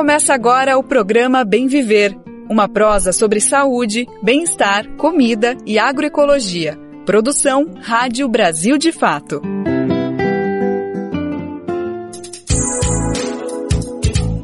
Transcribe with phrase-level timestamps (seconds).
[0.00, 2.16] Começa agora o programa Bem Viver,
[2.48, 6.74] uma prosa sobre saúde, bem-estar, comida e agroecologia.
[7.04, 9.42] Produção Rádio Brasil de Fato.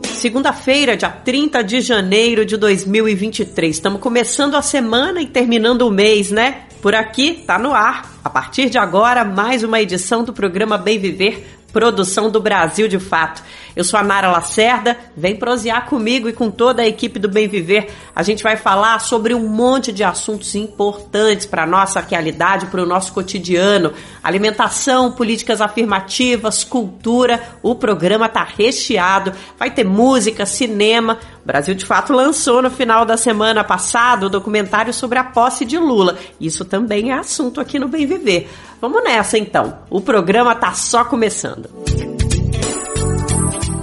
[0.03, 3.77] Segunda-feira, dia 30 de janeiro de 2023.
[3.77, 6.66] Estamos começando a semana e terminando o mês, né?
[6.82, 8.12] Por aqui, tá no ar.
[8.23, 12.99] A partir de agora, mais uma edição do programa Bem Viver produção do Brasil de
[12.99, 13.43] fato.
[13.77, 17.46] Eu sou a Nara Lacerda, vem prosear comigo e com toda a equipe do Bem
[17.46, 17.93] Viver.
[18.14, 22.82] A gente vai falar sobre um monte de assuntos importantes para a nossa realidade, para
[22.82, 23.93] o nosso cotidiano.
[24.25, 27.43] Alimentação, políticas afirmativas, cultura.
[27.63, 29.32] O programa tá recheado.
[29.59, 31.18] Vai ter música, cinema.
[31.45, 35.67] O Brasil de fato lançou no final da semana passada o documentário sobre a posse
[35.67, 36.17] de Lula.
[36.41, 38.48] Isso também é assunto aqui no Bem Viver.
[38.89, 39.81] Vamos nessa então.
[39.91, 41.69] O programa tá só começando.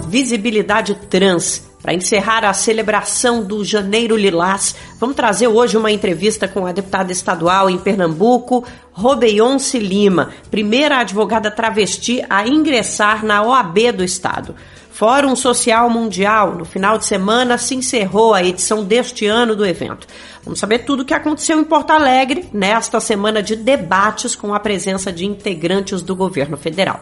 [0.08, 1.62] Visibilidade trans.
[1.82, 7.12] Para encerrar a celebração do Janeiro Lilás, vamos trazer hoje uma entrevista com a deputada
[7.12, 14.54] estadual em Pernambuco, Robeionce Lima, primeira advogada travesti a ingressar na OAB do estado.
[14.94, 20.06] Fórum Social Mundial, no final de semana, se encerrou a edição deste ano do evento.
[20.44, 24.60] Vamos saber tudo o que aconteceu em Porto Alegre nesta semana de debates com a
[24.60, 27.00] presença de integrantes do governo federal.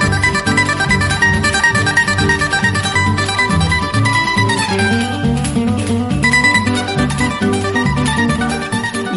[0.00, 0.03] E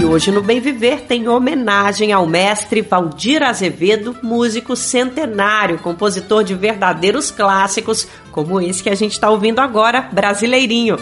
[0.07, 7.29] hoje no Bem Viver tem homenagem ao mestre Valdir Azevedo, músico centenário, compositor de verdadeiros
[7.29, 10.97] clássicos, como esse que a gente está ouvindo agora, Brasileirinho.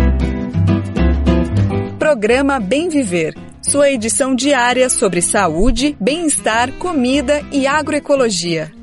[2.10, 8.79] Programa Bem Viver, sua edição diária sobre saúde, bem-estar, comida e agroecologia.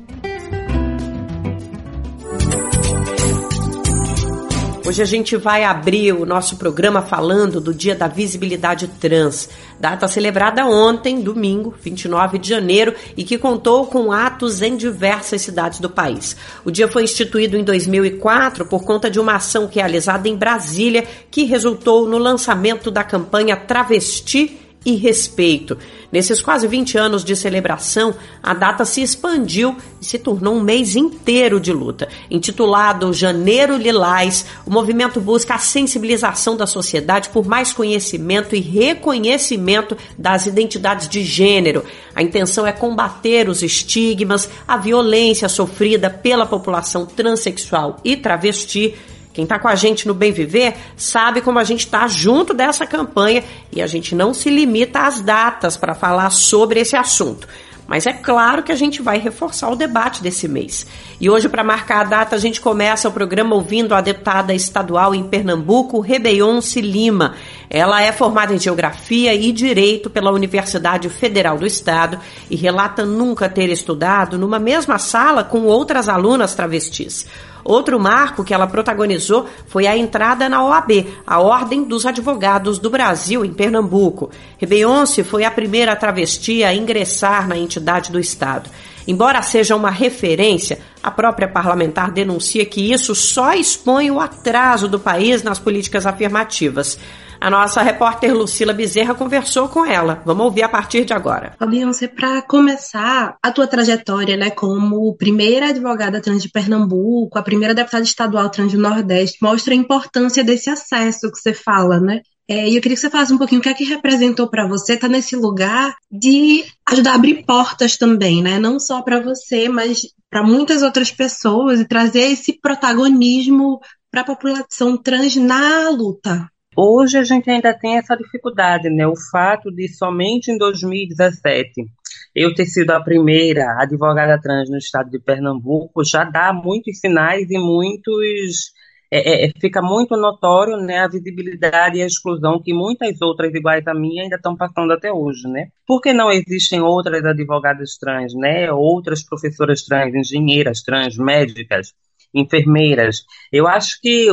[4.87, 10.07] Hoje a gente vai abrir o nosso programa falando do Dia da Visibilidade Trans, data
[10.07, 15.89] celebrada ontem, domingo, 29 de janeiro, e que contou com atos em diversas cidades do
[15.89, 16.37] país.
[16.63, 21.43] O dia foi instituído em 2004 por conta de uma ação realizada em Brasília que
[21.43, 25.77] resultou no lançamento da campanha Travesti e respeito.
[26.09, 30.95] Nesses quase 20 anos de celebração, a data se expandiu e se tornou um mês
[30.95, 32.07] inteiro de luta.
[32.31, 39.97] Intitulado Janeiro Lilás, o movimento busca a sensibilização da sociedade por mais conhecimento e reconhecimento
[40.17, 41.83] das identidades de gênero.
[42.15, 48.95] A intenção é combater os estigmas, a violência sofrida pela população transexual e travesti
[49.37, 52.87] quem está com a gente no Bem Viver sabe como a gente está junto dessa
[52.87, 57.47] campanha e a gente não se limita às datas para falar sobre esse assunto.
[57.85, 60.87] Mas é claro que a gente vai reforçar o debate desse mês.
[61.21, 65.13] E hoje, para marcar a data, a gente começa o programa ouvindo a deputada estadual
[65.13, 67.35] em Pernambuco, Rebeionce Lima.
[67.69, 72.19] Ela é formada em Geografia e Direito pela Universidade Federal do Estado
[72.49, 77.27] e relata nunca ter estudado numa mesma sala com outras alunas travestis.
[77.67, 82.89] Outro marco que ela protagonizou foi a entrada na OAB, a Ordem dos Advogados do
[82.89, 84.29] Brasil, em Pernambuco.
[84.57, 88.69] Rebeyonce foi a primeira travesti a ingressar na entidade do Estado.
[89.05, 94.97] Embora seja uma referência, a própria parlamentar denuncia que isso só expõe o atraso do
[94.97, 96.97] país nas políticas afirmativas.
[97.39, 100.21] A nossa repórter Lucila Bezerra conversou com ela.
[100.25, 101.55] Vamos ouvir a partir de agora.
[101.67, 107.73] Beyoncé, para começar a tua trajetória, né, como primeira advogada trans de Pernambuco, a primeira
[107.73, 112.21] deputada estadual trans do Nordeste, mostra a importância desse acesso que você fala, né?
[112.49, 114.65] É, e eu queria que você falasse um pouquinho o que é que representou para
[114.65, 118.57] você estar tá nesse lugar de ajudar a abrir portas também, né?
[118.57, 123.79] Não só para você, mas para muitas outras pessoas e trazer esse protagonismo
[124.09, 126.49] para a população trans na luta.
[126.79, 129.07] Hoje a gente ainda tem essa dificuldade, né?
[129.07, 131.87] O fato de somente em 2017
[132.35, 137.49] eu ter sido a primeira advogada trans no estado de Pernambuco já dá muitos sinais
[137.49, 138.73] e muitos
[139.09, 143.51] é, é, é, fica muito notório né, a visibilidade e a exclusão que muitas outras
[143.55, 145.69] iguais a mim ainda estão passando até hoje, né?
[145.87, 148.71] Porque não existem outras advogadas trans, né?
[148.71, 151.91] Outras professoras trans, engenheiras trans, médicas,
[152.35, 153.23] enfermeiras.
[153.51, 154.29] Eu acho que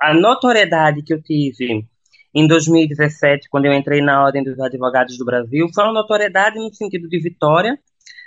[0.00, 1.86] a notoriedade que eu tive
[2.34, 6.72] em 2017, quando eu entrei na Ordem dos Advogados do Brasil, foi uma notoriedade no
[6.72, 7.78] sentido de vitória,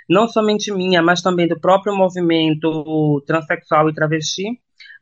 [0.08, 4.44] não somente minha, mas também do próprio movimento transexual e travesti,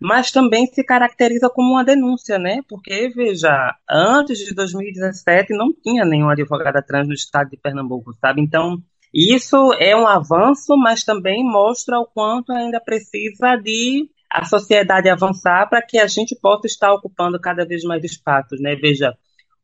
[0.01, 2.61] mas também se caracteriza como uma denúncia, né?
[2.69, 8.41] Porque, veja, antes de 2017 não tinha nenhuma advogada trans no estado de Pernambuco, sabe?
[8.41, 8.83] Então,
[9.13, 15.69] isso é um avanço, mas também mostra o quanto ainda precisa de a sociedade avançar
[15.69, 18.77] para que a gente possa estar ocupando cada vez mais espaços, né?
[18.77, 19.13] Veja,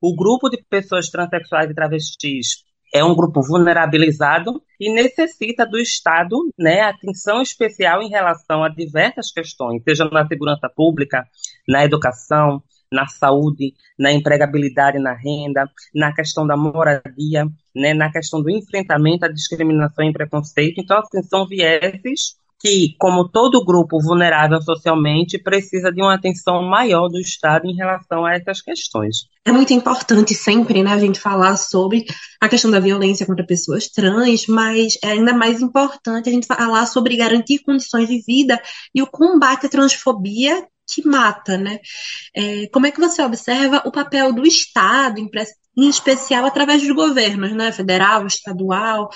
[0.00, 6.36] o grupo de pessoas transexuais e travestis é um grupo vulnerabilizado e necessita do Estado
[6.58, 11.26] né, atenção especial em relação a diversas questões, seja na segurança pública,
[11.68, 18.40] na educação, na saúde, na empregabilidade na renda, na questão da moradia, né, na questão
[18.40, 20.80] do enfrentamento à discriminação e preconceito.
[20.80, 27.08] Então, assim, são vieses que, como todo grupo vulnerável socialmente, precisa de uma atenção maior
[27.08, 29.26] do Estado em relação a essas questões.
[29.44, 32.04] É muito importante sempre né, a gente falar sobre
[32.40, 36.86] a questão da violência contra pessoas trans, mas é ainda mais importante a gente falar
[36.86, 38.60] sobre garantir condições de vida
[38.94, 41.80] e o combate à transfobia que mata, né?
[42.34, 47.52] É, como é que você observa o papel do Estado, em especial através dos governos,
[47.52, 47.72] né?
[47.72, 49.10] Federal, estadual,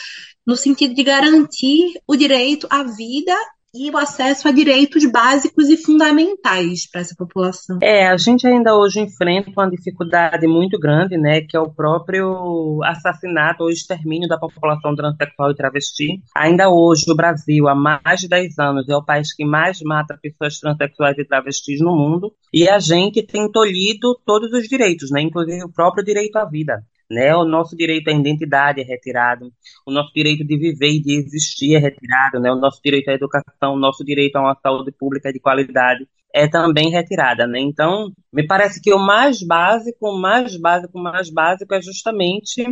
[0.46, 3.34] no sentido de garantir o direito à vida
[3.74, 7.78] e o acesso a direitos básicos e fundamentais para essa população.
[7.82, 12.80] É, a gente ainda hoje enfrenta uma dificuldade muito grande, né, que é o próprio
[12.84, 16.22] assassinato ou extermínio da população transexual e travesti.
[16.36, 20.18] Ainda hoje, o Brasil, há mais de 10 anos, é o país que mais mata
[20.20, 25.20] pessoas transexuais e travestis no mundo, e a gente tem tolhido todos os direitos, né,
[25.20, 27.34] inclusive o próprio direito à vida né?
[27.34, 29.52] O nosso direito à identidade é retirado,
[29.86, 32.50] o nosso direito de viver e de existir é retirado, né?
[32.52, 36.46] O nosso direito à educação, o nosso direito a uma saúde pública de qualidade é
[36.48, 37.60] também retirada, né?
[37.60, 42.64] Então, me parece que o mais básico, o mais básico, o mais básico é justamente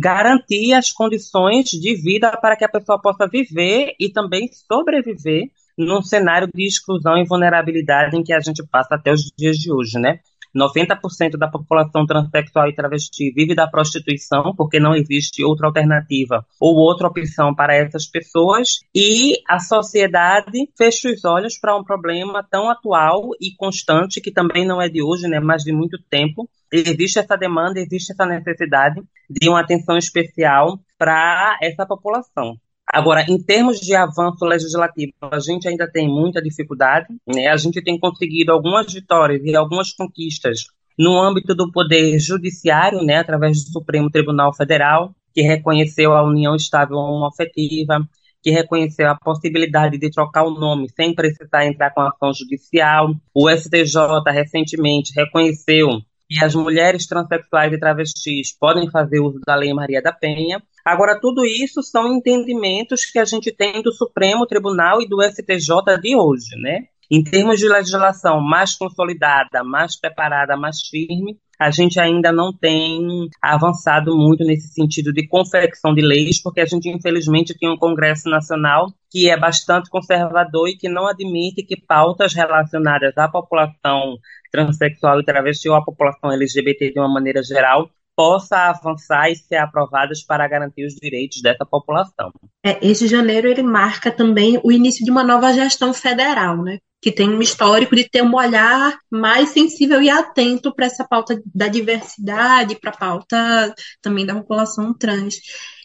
[0.00, 6.02] garantir as condições de vida para que a pessoa possa viver e também sobreviver num
[6.02, 9.98] cenário de exclusão e vulnerabilidade em que a gente passa até os dias de hoje,
[9.98, 10.20] né?
[10.54, 16.76] 90% da população transexual e travesti vive da prostituição, porque não existe outra alternativa ou
[16.76, 22.70] outra opção para essas pessoas, e a sociedade fecha os olhos para um problema tão
[22.70, 26.48] atual e constante, que também não é de hoje, né, mas de muito tempo.
[26.72, 32.56] Existe essa demanda, existe essa necessidade de uma atenção especial para essa população.
[32.92, 37.06] Agora, em termos de avanço legislativo, a gente ainda tem muita dificuldade.
[37.26, 37.46] Né?
[37.48, 40.64] A gente tem conseguido algumas vitórias e algumas conquistas
[40.98, 46.54] no âmbito do poder judiciário, né, através do Supremo Tribunal Federal, que reconheceu a união
[46.54, 48.06] estável homoafetiva,
[48.42, 53.14] que reconheceu a possibilidade de trocar o nome sem precisar entrar com ação judicial.
[53.34, 53.96] O STJ
[54.30, 60.12] recentemente reconheceu que as mulheres transexuais e travestis podem fazer uso da Lei Maria da
[60.12, 60.62] Penha.
[60.84, 65.98] Agora, tudo isso são entendimentos que a gente tem do Supremo Tribunal e do STJ
[66.00, 66.84] de hoje, né?
[67.10, 73.28] Em termos de legislação mais consolidada, mais preparada, mais firme, a gente ainda não tem
[73.42, 78.30] avançado muito nesse sentido de confecção de leis, porque a gente, infelizmente, tem um Congresso
[78.30, 84.16] Nacional que é bastante conservador e que não admite que pautas relacionadas à população
[84.50, 89.56] transexual e travesti ou à população LGBT de uma maneira geral possa avançar e ser
[89.56, 92.30] aprovadas para garantir os direitos dessa população.
[92.62, 96.80] É, esse janeiro ele marca também o início de uma nova gestão federal, né?
[97.00, 101.40] que tem um histórico de ter um olhar mais sensível e atento para essa pauta
[101.54, 105.36] da diversidade, para a pauta também da população trans.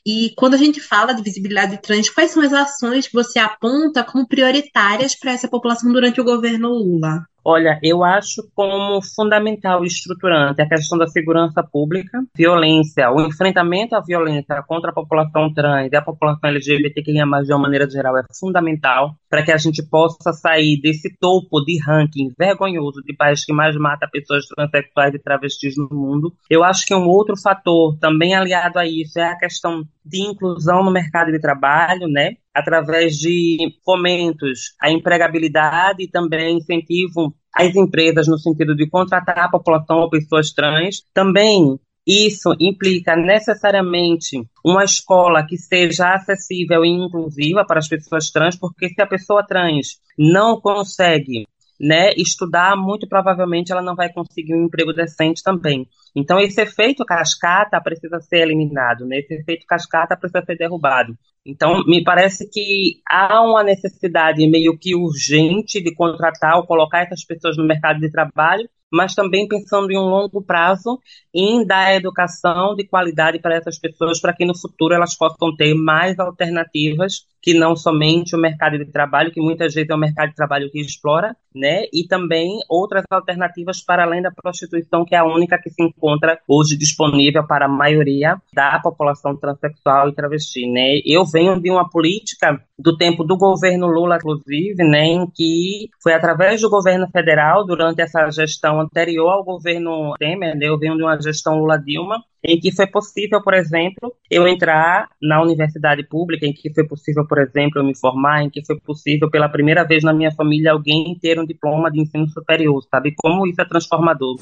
[0.05, 4.03] E quando a gente fala de visibilidade trans, quais são as ações que você aponta
[4.03, 7.25] como prioritárias para essa população durante o governo Lula?
[7.47, 13.95] Olha, eu acho como fundamental e estruturante a questão da segurança pública, violência, o enfrentamento
[13.95, 18.23] à violência contra a população trans e a população LGBTQIA+, de uma maneira geral, é
[18.39, 23.53] fundamental para que a gente possa sair desse topo de ranking vergonhoso de país que
[23.53, 26.33] mais mata pessoas transexuais e travestis no mundo.
[26.49, 30.83] Eu acho que um outro fator também aliado a isso é a questão de inclusão
[30.83, 32.37] no mercado de trabalho, né?
[32.55, 39.49] Através de fomentos à empregabilidade e também incentivo às empresas no sentido de contratar a
[39.49, 41.03] população ou pessoas trans.
[41.13, 48.55] Também isso implica necessariamente uma escola que seja acessível e inclusiva para as pessoas trans,
[48.55, 51.45] porque se a pessoa trans não consegue
[51.79, 55.87] né, estudar, muito provavelmente ela não vai conseguir um emprego decente também.
[56.15, 59.17] Então, esse efeito cascata precisa ser eliminado, né?
[59.17, 61.17] esse efeito cascata precisa ser derrubado.
[61.45, 67.23] Então, me parece que há uma necessidade meio que urgente de contratar ou colocar essas
[67.23, 70.99] pessoas no mercado de trabalho, mas também pensando em um longo prazo
[71.33, 75.75] em dar educação de qualidade para essas pessoas, para que no futuro elas possam ter
[75.75, 80.29] mais alternativas que não somente o mercado de trabalho, que muitas vezes é o mercado
[80.29, 81.83] de trabalho que explora, né?
[81.93, 86.39] E também outras alternativas para além da prostituição, que é a única que se encontra
[86.47, 90.99] hoje disponível para a maioria da população transexual e travesti, né?
[91.05, 96.13] Eu venho de uma política do tempo do governo Lula, inclusive, né, em que foi
[96.13, 101.03] através do governo federal, durante essa gestão anterior ao governo Temer, né, eu venho de
[101.03, 106.53] uma gestão Lula-Dilma, em que foi possível, por exemplo, eu entrar na universidade pública, em
[106.53, 110.03] que foi possível, por exemplo, eu me formar, em que foi possível, pela primeira vez
[110.03, 113.13] na minha família, alguém ter um diploma de ensino superior, sabe?
[113.17, 114.35] Como isso é transformador.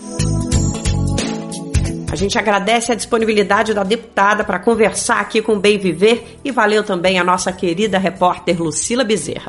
[2.11, 6.51] A gente agradece a disponibilidade da deputada para conversar aqui com o Bem Viver e
[6.51, 9.47] valeu também a nossa querida repórter Lucila Bezerra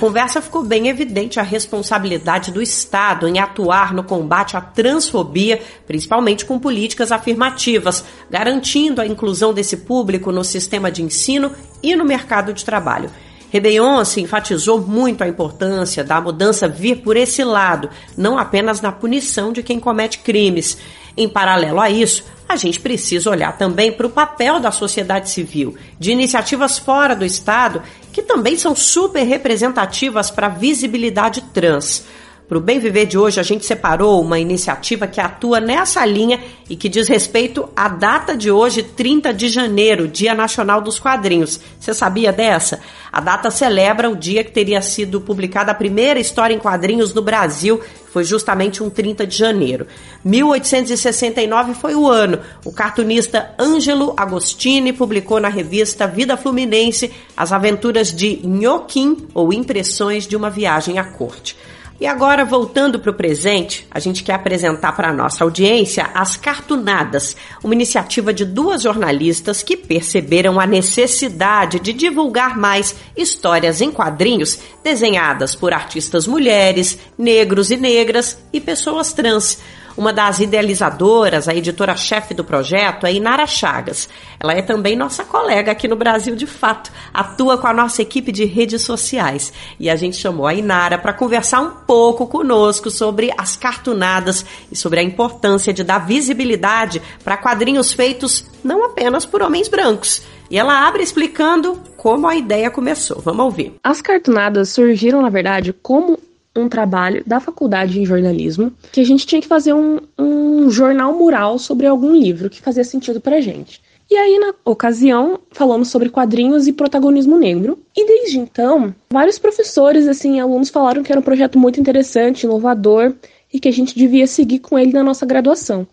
[0.00, 6.46] conversa ficou bem evidente a responsabilidade do Estado em atuar no combate à transfobia, principalmente
[6.46, 11.52] com políticas afirmativas, garantindo a inclusão desse público no sistema de ensino
[11.82, 13.10] e no mercado de trabalho.
[13.50, 19.52] Rebeion enfatizou muito a importância da mudança vir por esse lado, não apenas na punição
[19.52, 20.78] de quem comete crimes.
[21.16, 25.76] Em paralelo a isso, a gente precisa olhar também para o papel da sociedade civil,
[25.98, 27.82] de iniciativas fora do Estado,
[28.20, 32.04] que também são super representativas para a visibilidade trans.
[32.50, 36.40] Para o Bem Viver de hoje, a gente separou uma iniciativa que atua nessa linha
[36.68, 41.60] e que diz respeito à data de hoje, 30 de janeiro, Dia Nacional dos Quadrinhos.
[41.78, 42.80] Você sabia dessa?
[43.12, 47.22] A data celebra o dia que teria sido publicada a primeira história em quadrinhos no
[47.22, 47.80] Brasil,
[48.12, 49.86] foi justamente um 30 de janeiro.
[50.24, 52.40] 1869 foi o ano.
[52.64, 60.26] O cartunista Ângelo Agostini publicou na revista Vida Fluminense as aventuras de Nhoquim, ou Impressões
[60.26, 61.56] de uma Viagem à Corte.
[62.00, 66.34] E agora, voltando para o presente, a gente quer apresentar para a nossa audiência as
[66.34, 73.90] Cartunadas, uma iniciativa de duas jornalistas que perceberam a necessidade de divulgar mais histórias em
[73.90, 79.58] quadrinhos desenhadas por artistas mulheres, negros e negras e pessoas trans
[79.96, 84.08] uma das idealizadoras, a editora-chefe do projeto, é Inara Chagas.
[84.38, 88.32] Ela é também nossa colega aqui no Brasil de fato, atua com a nossa equipe
[88.32, 89.52] de redes sociais.
[89.78, 94.76] E a gente chamou a Inara para conversar um pouco conosco sobre as cartunadas e
[94.76, 100.22] sobre a importância de dar visibilidade para quadrinhos feitos não apenas por homens brancos.
[100.50, 103.20] E ela abre explicando como a ideia começou.
[103.20, 103.74] Vamos ouvir.
[103.84, 106.18] As cartunadas surgiram, na verdade, como
[106.60, 111.12] um trabalho da faculdade em jornalismo que a gente tinha que fazer um, um jornal
[111.12, 113.80] mural sobre algum livro que fazia sentido pra gente.
[114.10, 117.78] E aí, na ocasião, falamos sobre quadrinhos e protagonismo negro.
[117.96, 123.14] E desde então, vários professores, assim, alunos falaram que era um projeto muito interessante, inovador
[123.52, 125.86] e que a gente devia seguir com ele na nossa graduação.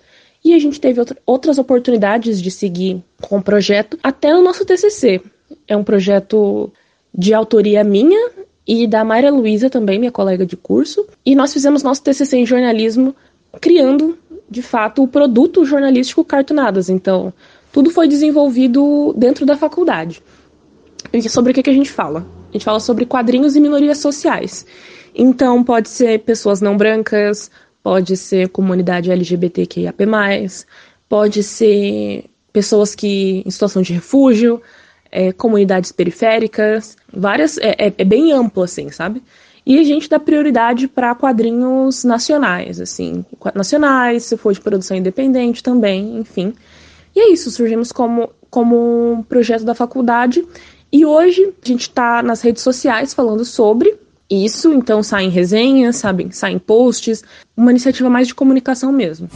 [0.44, 5.22] E a gente teve outras oportunidades de seguir com o projeto até o nosso TCC.
[5.68, 6.72] É um projeto
[7.14, 8.32] de autoria minha
[8.68, 11.08] e da Mayra Luiza também, minha colega de curso.
[11.26, 13.16] E nós fizemos nosso TCC em jornalismo
[13.62, 14.18] criando,
[14.50, 16.90] de fato, o produto jornalístico Cartunadas.
[16.90, 17.34] Então,
[17.72, 20.22] tudo foi desenvolvido dentro da faculdade.
[21.14, 22.26] E sobre o que, a gente fala?
[22.50, 24.66] A gente fala sobre quadrinhos e minorias sociais.
[25.16, 27.50] Então, pode ser pessoas não brancas,
[27.82, 30.06] pode ser comunidade LGBTQIAP+,
[31.08, 34.62] pode ser pessoas que em situação de refúgio,
[35.12, 37.58] é, comunidades periféricas, várias.
[37.58, 39.22] É, é, é, bem amplo, assim, sabe?
[39.66, 45.62] E a gente dá prioridade para quadrinhos nacionais, assim, nacionais, se for de produção independente
[45.62, 46.54] também, enfim.
[47.14, 50.46] E é isso, surgimos como, como um projeto da faculdade
[50.92, 53.98] e hoje a gente está nas redes sociais falando sobre
[54.30, 57.24] isso, então saem resenhas, sabem, saem posts,
[57.56, 59.30] uma iniciativa mais de comunicação mesmo.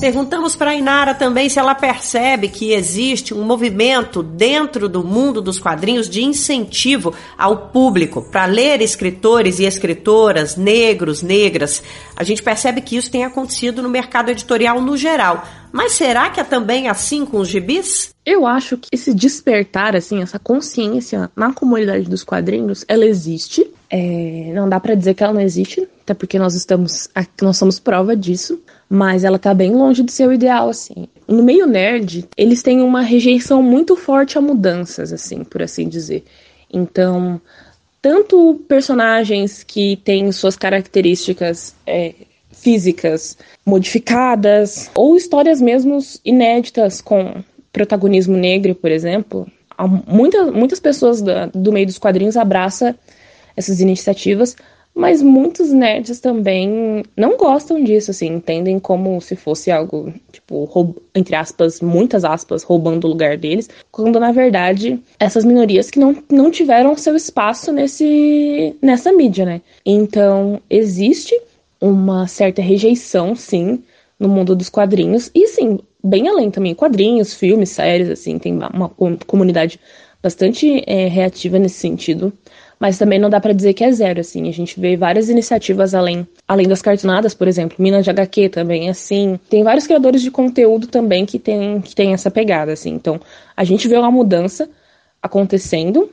[0.00, 5.58] Perguntamos para Inara também se ela percebe que existe um movimento dentro do mundo dos
[5.58, 11.82] quadrinhos de incentivo ao público para ler escritores e escritoras negros, negras.
[12.16, 15.46] A gente percebe que isso tem acontecido no mercado editorial no geral.
[15.70, 18.14] Mas será que é também assim com os gibis?
[18.24, 23.70] Eu acho que esse despertar, assim, essa consciência na comunidade dos quadrinhos, ela existe.
[23.90, 27.06] É, não dá para dizer que ela não existe, até porque nós estamos,
[27.42, 28.58] nós somos prova disso
[28.92, 31.06] mas ela tá bem longe do seu ideal, assim.
[31.28, 36.24] No meio nerd, eles têm uma rejeição muito forte a mudanças, assim, por assim dizer.
[36.72, 37.40] Então,
[38.02, 42.14] tanto personagens que têm suas características é,
[42.50, 49.46] físicas modificadas, ou histórias mesmo inéditas com protagonismo negro, por exemplo,
[50.04, 52.92] muita, muitas pessoas da, do meio dos quadrinhos abraçam
[53.56, 54.56] essas iniciativas,
[54.94, 61.36] mas muitos nerds também não gostam disso, assim, entendem como se fosse algo, tipo, entre
[61.36, 66.50] aspas, muitas aspas, roubando o lugar deles, quando na verdade essas minorias que não, não
[66.50, 69.60] tiveram seu espaço nesse, nessa mídia, né?
[69.86, 71.40] Então, existe
[71.80, 73.82] uma certa rejeição, sim,
[74.18, 78.90] no mundo dos quadrinhos, e sim, bem além também, quadrinhos, filmes, séries, assim, tem uma
[79.26, 79.80] comunidade
[80.22, 82.32] bastante é, reativa nesse sentido
[82.80, 84.48] mas também não dá para dizer que é zero, assim.
[84.48, 88.88] A gente vê várias iniciativas além, além das cartonadas, por exemplo, Minas de HQ também
[88.88, 89.38] assim.
[89.50, 92.88] Tem vários criadores de conteúdo também que tem, que tem essa pegada, assim.
[92.88, 93.20] Então,
[93.54, 94.66] a gente vê uma mudança
[95.22, 96.10] acontecendo,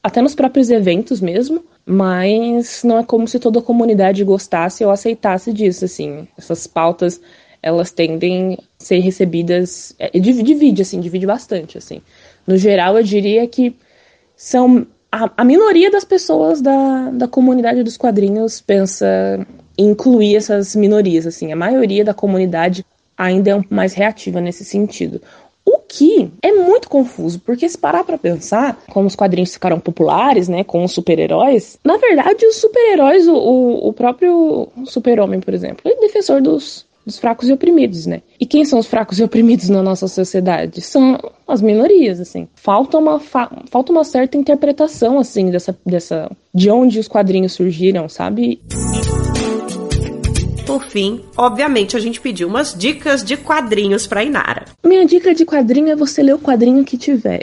[0.00, 4.92] até nos próprios eventos mesmo, mas não é como se toda a comunidade gostasse ou
[4.92, 6.28] aceitasse disso, assim.
[6.38, 7.20] Essas pautas,
[7.60, 12.00] elas tendem a ser recebidas, é, divide, assim, divide bastante, assim.
[12.46, 13.74] No geral, eu diria que
[14.36, 19.06] são a, a minoria das pessoas da, da comunidade dos quadrinhos pensa
[19.78, 21.52] em incluir essas minorias, assim.
[21.52, 22.84] A maioria da comunidade
[23.16, 25.22] ainda é um, mais reativa nesse sentido.
[25.64, 30.48] O que é muito confuso, porque se parar pra pensar, como os quadrinhos ficaram populares,
[30.48, 35.94] né, com os super-heróis, na verdade, os super-heróis, o, o próprio super-homem, por exemplo, é
[36.00, 38.22] defensor dos, dos fracos e oprimidos, né?
[38.40, 40.80] E quem são os fracos e oprimidos na nossa sociedade?
[40.80, 42.48] São as minorias, assim.
[42.54, 46.30] Falta uma, fa falta uma certa interpretação, assim, dessa, dessa.
[46.54, 48.60] de onde os quadrinhos surgiram, sabe?
[50.66, 54.64] Por fim, obviamente, a gente pediu umas dicas de quadrinhos pra Inara.
[54.82, 57.42] Minha dica de quadrinho é você ler o quadrinho que tiver.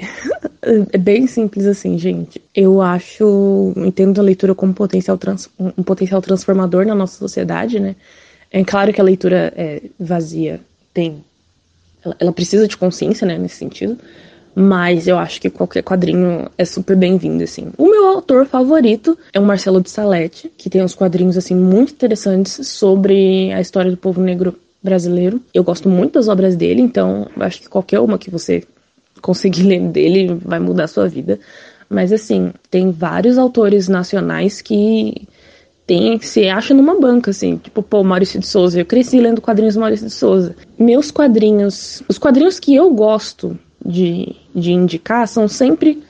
[0.92, 2.42] é bem simples assim, gente.
[2.54, 3.74] Eu acho.
[3.78, 7.96] Entendo a leitura como potencial trans, um potencial transformador na nossa sociedade, né?
[8.52, 10.60] É claro que a leitura é vazia
[10.94, 11.24] tem.
[12.04, 13.98] Ela, ela precisa de consciência, né, nesse sentido.
[14.54, 17.72] Mas eu acho que qualquer quadrinho é super bem-vindo, assim.
[17.78, 21.94] O meu autor favorito é o Marcelo de Salete, que tem uns quadrinhos, assim, muito
[21.94, 25.42] interessantes sobre a história do povo negro brasileiro.
[25.54, 28.64] Eu gosto muito das obras dele, então acho que qualquer uma que você
[29.22, 31.40] conseguir ler dele vai mudar a sua vida.
[31.90, 35.28] Mas, assim, tem vários autores nacionais que
[35.92, 38.80] tem, se acha numa banca, assim, tipo, pô, Maurício de Souza.
[38.80, 40.56] Eu cresci lendo quadrinhos Maurício de Souza.
[40.80, 46.02] Meus quadrinhos, os quadrinhos que eu gosto de, de indicar são sempre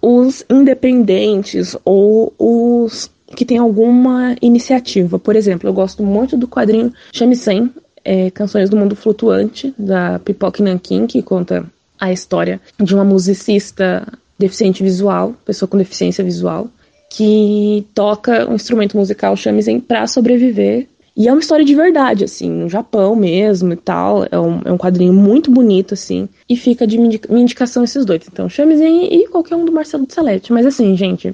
[0.00, 5.18] os independentes ou os que tem alguma iniciativa.
[5.18, 7.72] Por exemplo, eu gosto muito do quadrinho Shamisen,
[8.04, 11.66] é, Canções do Mundo Flutuante, da Pipoque Nankin, que conta
[11.98, 14.06] a história de uma musicista
[14.38, 16.68] deficiente visual, pessoa com deficiência visual,
[17.16, 20.88] que toca um instrumento musical shamisen para sobreviver.
[21.16, 24.26] E é uma história de verdade, assim, no Japão mesmo e tal.
[24.32, 26.28] É um, é um quadrinho muito bonito, assim.
[26.48, 28.22] E fica de minha indicação esses dois.
[28.26, 30.52] Então, shamisen e qualquer um do Marcelo de Salete.
[30.52, 31.32] Mas assim, gente,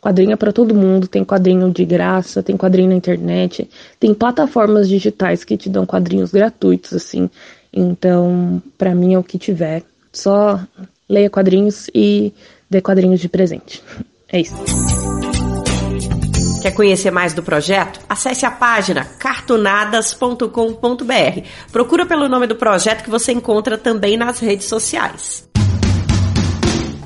[0.00, 1.06] quadrinho é para todo mundo.
[1.06, 3.70] Tem quadrinho de graça, tem quadrinho na internet.
[4.00, 7.30] Tem plataformas digitais que te dão quadrinhos gratuitos, assim.
[7.72, 9.84] Então, para mim é o que tiver.
[10.12, 10.58] Só
[11.08, 12.32] leia quadrinhos e
[12.68, 13.80] dê quadrinhos de presente.
[14.32, 14.54] É isso.
[16.60, 18.00] Quer conhecer mais do projeto?
[18.08, 21.40] Acesse a página cartonadas.com.br.
[21.72, 25.48] Procura pelo nome do projeto que você encontra também nas redes sociais.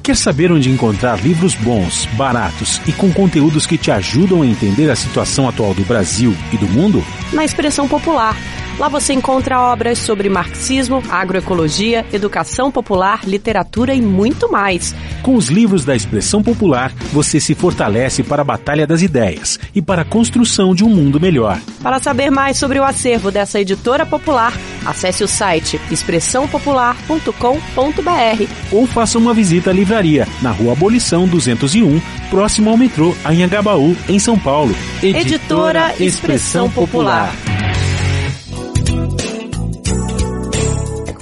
[0.03, 4.90] Quer saber onde encontrar livros bons, baratos e com conteúdos que te ajudam a entender
[4.90, 7.03] a situação atual do Brasil e do mundo?
[7.33, 8.37] Na Expressão Popular
[8.79, 14.95] Lá você encontra obras sobre marxismo, agroecologia, educação popular, literatura e muito mais.
[15.23, 19.81] Com os livros da expressão popular, você se fortalece para a batalha das ideias e
[19.81, 21.59] para a construção de um mundo melhor.
[21.83, 24.53] Para saber mais sobre o acervo dessa editora popular,
[24.85, 32.69] Acesse o site expressãopopular.com.br ou faça uma visita à livraria na Rua Abolição 201, próximo
[32.71, 34.77] ao metrô Anhangabaú, em São Paulo.
[35.03, 37.35] Editora Expressão Popular.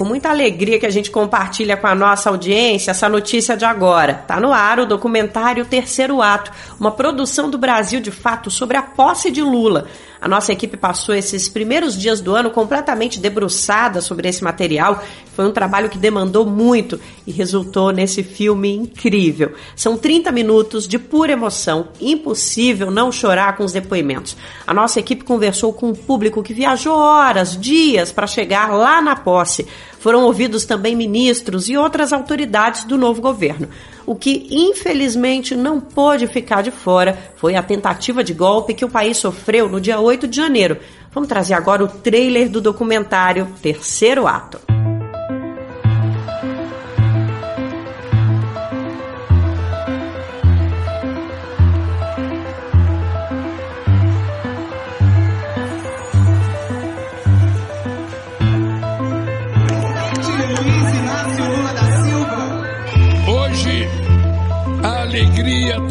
[0.03, 4.13] Com muita alegria que a gente compartilha com a nossa audiência essa notícia de agora.
[4.13, 8.81] Tá no ar o documentário Terceiro Ato, uma produção do Brasil de fato sobre a
[8.81, 9.87] posse de Lula.
[10.23, 15.03] A nossa equipe passou esses primeiros dias do ano completamente debruçada sobre esse material.
[15.35, 19.51] Foi um trabalho que demandou muito e resultou nesse filme incrível.
[19.75, 24.37] São 30 minutos de pura emoção, impossível não chorar com os depoimentos.
[24.65, 29.17] A nossa equipe conversou com um público que viajou horas, dias para chegar lá na
[29.17, 29.67] posse.
[30.03, 33.69] Foram ouvidos também ministros e outras autoridades do novo governo.
[34.05, 38.89] O que infelizmente não pôde ficar de fora foi a tentativa de golpe que o
[38.89, 40.77] país sofreu no dia 8 de janeiro.
[41.13, 44.72] Vamos trazer agora o trailer do documentário Terceiro Ato.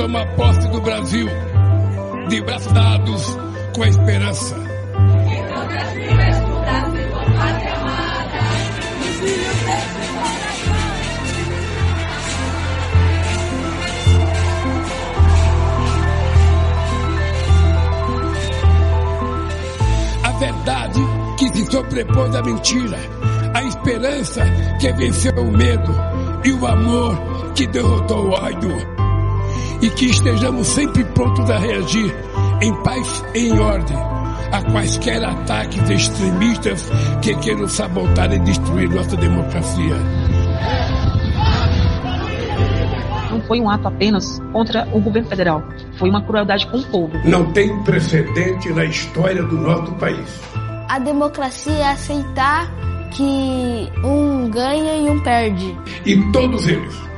[0.03, 1.29] Alegria toma posse do Brasil,
[2.29, 3.39] de braços dados
[3.75, 4.57] com a esperança.
[20.25, 21.01] A verdade
[21.39, 22.99] que se sobrepôs à mentira,
[23.55, 24.45] a esperança
[24.81, 25.95] que venceu o medo
[26.45, 28.92] e o amor que derrotou o ódio
[29.83, 32.15] e que estejamos sempre prontos a reagir
[32.63, 33.97] em paz e em ordem
[34.53, 36.89] a quaisquer ataques extremistas
[37.21, 39.97] que queiram sabotar e destruir nossa democracia.
[43.31, 45.65] Não foi um ato apenas contra o governo federal,
[45.99, 47.13] foi uma crueldade com o povo.
[47.25, 50.41] Não tem precedente na história do nosso país.
[50.89, 52.71] A democracia é aceitar
[53.11, 55.77] que um ganha e um perde.
[56.05, 57.12] E todos eles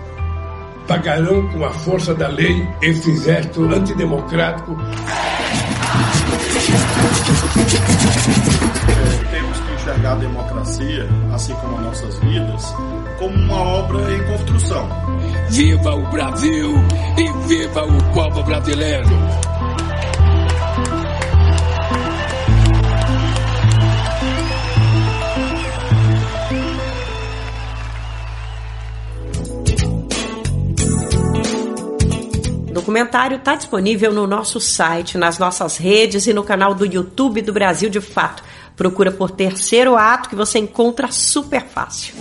[0.86, 4.76] pagarão com a força da lei esse gesto antidemocrático.
[8.88, 12.74] É, temos que enxergar a democracia, assim como as nossas vidas,
[13.18, 14.88] como uma obra em construção.
[15.50, 16.74] Viva o Brasil
[17.16, 19.08] e viva o povo brasileiro!
[32.94, 37.52] Documentário está disponível no nosso site, nas nossas redes e no canal do YouTube do
[37.52, 38.44] Brasil de Fato.
[38.76, 42.14] Procura por Terceiro Ato que você encontra super fácil.